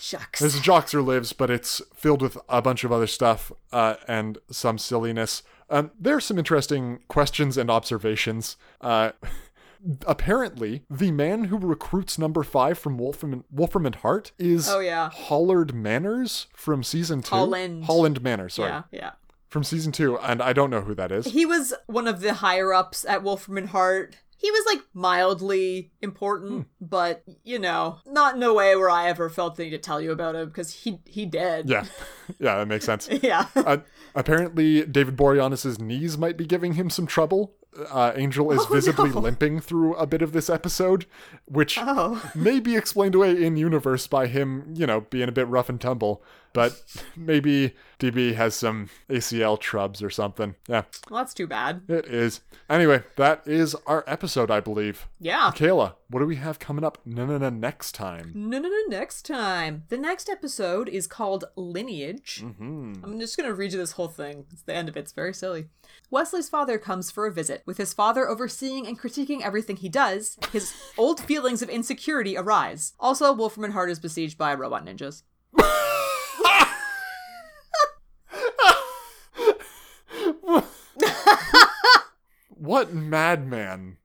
[0.00, 0.40] Shucks.
[0.40, 4.38] This a Joxer Lives, but it's filled with a bunch of other stuff uh, and
[4.50, 5.42] some silliness.
[5.70, 8.56] Um, there are some interesting questions and observations.
[8.80, 9.10] Uh,
[10.06, 15.10] apparently, the man who recruits number five from Wolfram, Wolfram and Hart is Oh, yeah.
[15.10, 17.34] Holland Manners from season two.
[17.34, 17.84] Holland.
[17.84, 18.70] Holland Manners, sorry.
[18.70, 19.10] Yeah, yeah.
[19.48, 21.26] From season two, and I don't know who that is.
[21.26, 24.16] He was one of the higher ups at Wolfram and Hart.
[24.40, 26.84] He was like mildly important, Hmm.
[26.86, 30.00] but you know, not in a way where I ever felt the need to tell
[30.00, 31.68] you about him because he he did.
[31.68, 31.84] Yeah,
[32.38, 33.08] yeah, that makes sense.
[33.22, 33.46] yeah.
[33.56, 33.78] Uh,
[34.14, 37.54] apparently, David Boreanaz's knees might be giving him some trouble.
[37.90, 39.20] Uh, Angel is Oh, visibly no.
[39.20, 41.06] limping through a bit of this episode,
[41.44, 42.30] which Oh.
[42.34, 45.80] may be explained away in universe by him, you know, being a bit rough and
[45.80, 46.22] tumble.
[46.52, 46.82] But
[47.16, 50.54] maybe DB has some ACL trubs or something.
[50.68, 51.82] Yeah, Well, that's too bad.
[51.88, 52.40] it is.
[52.70, 55.06] Anyway, that is our episode, I believe.
[55.20, 55.50] Yeah.
[55.54, 56.98] Kayla, what do we have coming up?
[57.04, 58.32] No, no, no, next time.
[58.34, 59.84] No, no, no, next time.
[59.88, 62.42] The next episode is called Lineage.
[62.44, 63.04] Mm-hmm.
[63.04, 64.46] I'm just going to read you this whole thing.
[64.52, 65.00] It's the end of it.
[65.00, 65.66] It's very silly.
[66.10, 67.62] Wesley's father comes for a visit.
[67.66, 72.94] With his father overseeing and critiquing everything he does, his old feelings of insecurity arise.
[73.00, 75.22] Also, Wolfram and Hart is besieged by robot ninjas.
[82.68, 83.96] what madman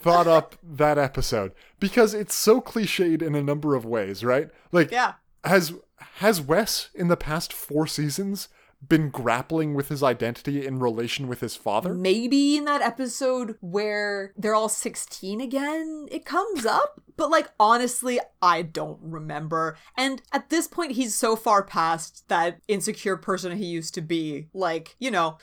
[0.00, 4.90] thought up that episode because it's so cliched in a number of ways right like
[4.90, 5.14] Yeah.
[5.44, 5.72] has
[6.16, 8.48] has wes in the past four seasons
[8.86, 14.32] been grappling with his identity in relation with his father Maybe in that episode where
[14.36, 17.00] they're all 16 again, it comes up.
[17.16, 19.76] But, like, honestly, I don't remember.
[19.96, 24.46] And at this point, he's so far past that insecure person he used to be.
[24.54, 25.38] Like, you know,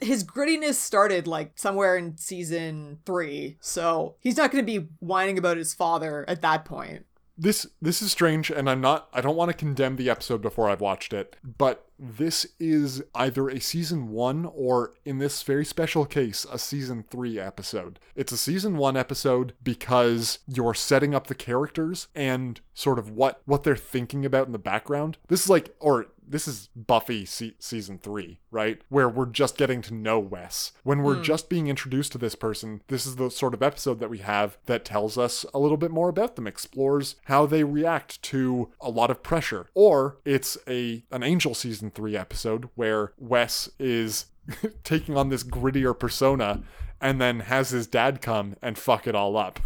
[0.00, 3.56] his grittiness started, like, somewhere in season three.
[3.60, 7.06] So he's not going to be whining about his father at that point.
[7.36, 10.68] This this is strange and i'm not i don't want to condemn the episode before
[10.68, 16.04] i've watched it but this is either a season one or in this very special
[16.04, 17.98] case a season three episode.
[18.14, 23.42] It's a season one episode because you're setting up the characters and sort of what
[23.44, 25.18] what they're thinking about in the background.
[25.28, 28.80] This is like or this is Buffy se- season three, right?
[28.88, 30.72] Where we're just getting to know Wes.
[30.82, 31.22] When we're hmm.
[31.22, 34.58] just being introduced to this person, this is the sort of episode that we have
[34.66, 38.90] that tells us a little bit more about them, explores how they react to a
[38.90, 39.66] lot of pressure.
[39.74, 44.26] Or it's a an Angel season three episode where Wes is
[44.84, 46.62] taking on this grittier persona
[47.00, 49.60] and then has his dad come and fuck it all up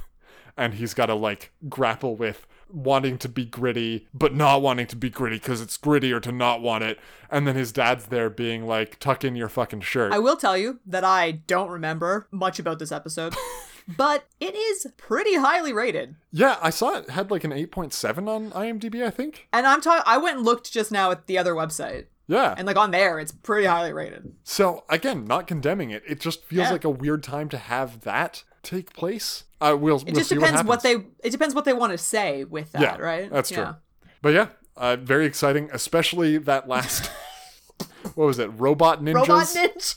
[0.58, 4.96] and he's got to like grapple with wanting to be gritty but not wanting to
[4.96, 6.98] be gritty because it's grittier to not want it
[7.30, 10.56] and then his dad's there being like tuck in your fucking shirt I will tell
[10.56, 13.34] you that I don't remember much about this episode,
[13.96, 16.14] but it is pretty highly rated.
[16.32, 20.02] yeah i saw it had like an 8.7 on imdb i think And I'm talking,
[20.06, 22.06] I went and looked just now at the other website.
[22.26, 24.34] yeah And like on there, it's pretty highly rated.
[24.44, 26.72] so again not condemning it it just feels Yeah.
[26.72, 30.58] like a weird time to have that take place uh we'll, It we'll just depends
[30.58, 30.94] what, what, they.
[31.24, 33.30] It depends what they want to say with that, yeah right?
[33.30, 33.74] that's true Yeah.
[34.22, 37.06] but yeah uh, very exciting especially that last
[38.14, 39.96] what was it robot ninjas Robot ninjas.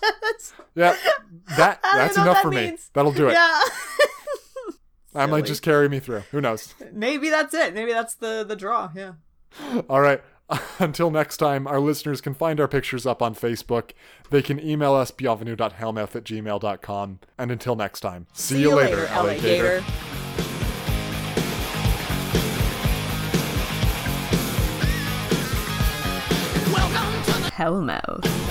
[0.76, 0.96] yeah
[1.58, 3.60] that that's enough that for me that'll do it Yeah.
[5.14, 6.22] That might just carry me through.
[6.32, 6.74] Who knows?
[6.94, 7.74] Maybe that's it.
[7.74, 8.90] Maybe that's the the draw.
[8.96, 9.14] Yeah.
[9.90, 10.22] All right.
[10.80, 13.92] Until next time, our listeners can find our pictures up on Facebook.
[14.30, 17.20] They can email us bienvenue.hellmouth at gmail.com.
[17.38, 19.84] And until next time, see, you later, LA Gator.
[26.72, 28.51] Welcome to the Hellmouth.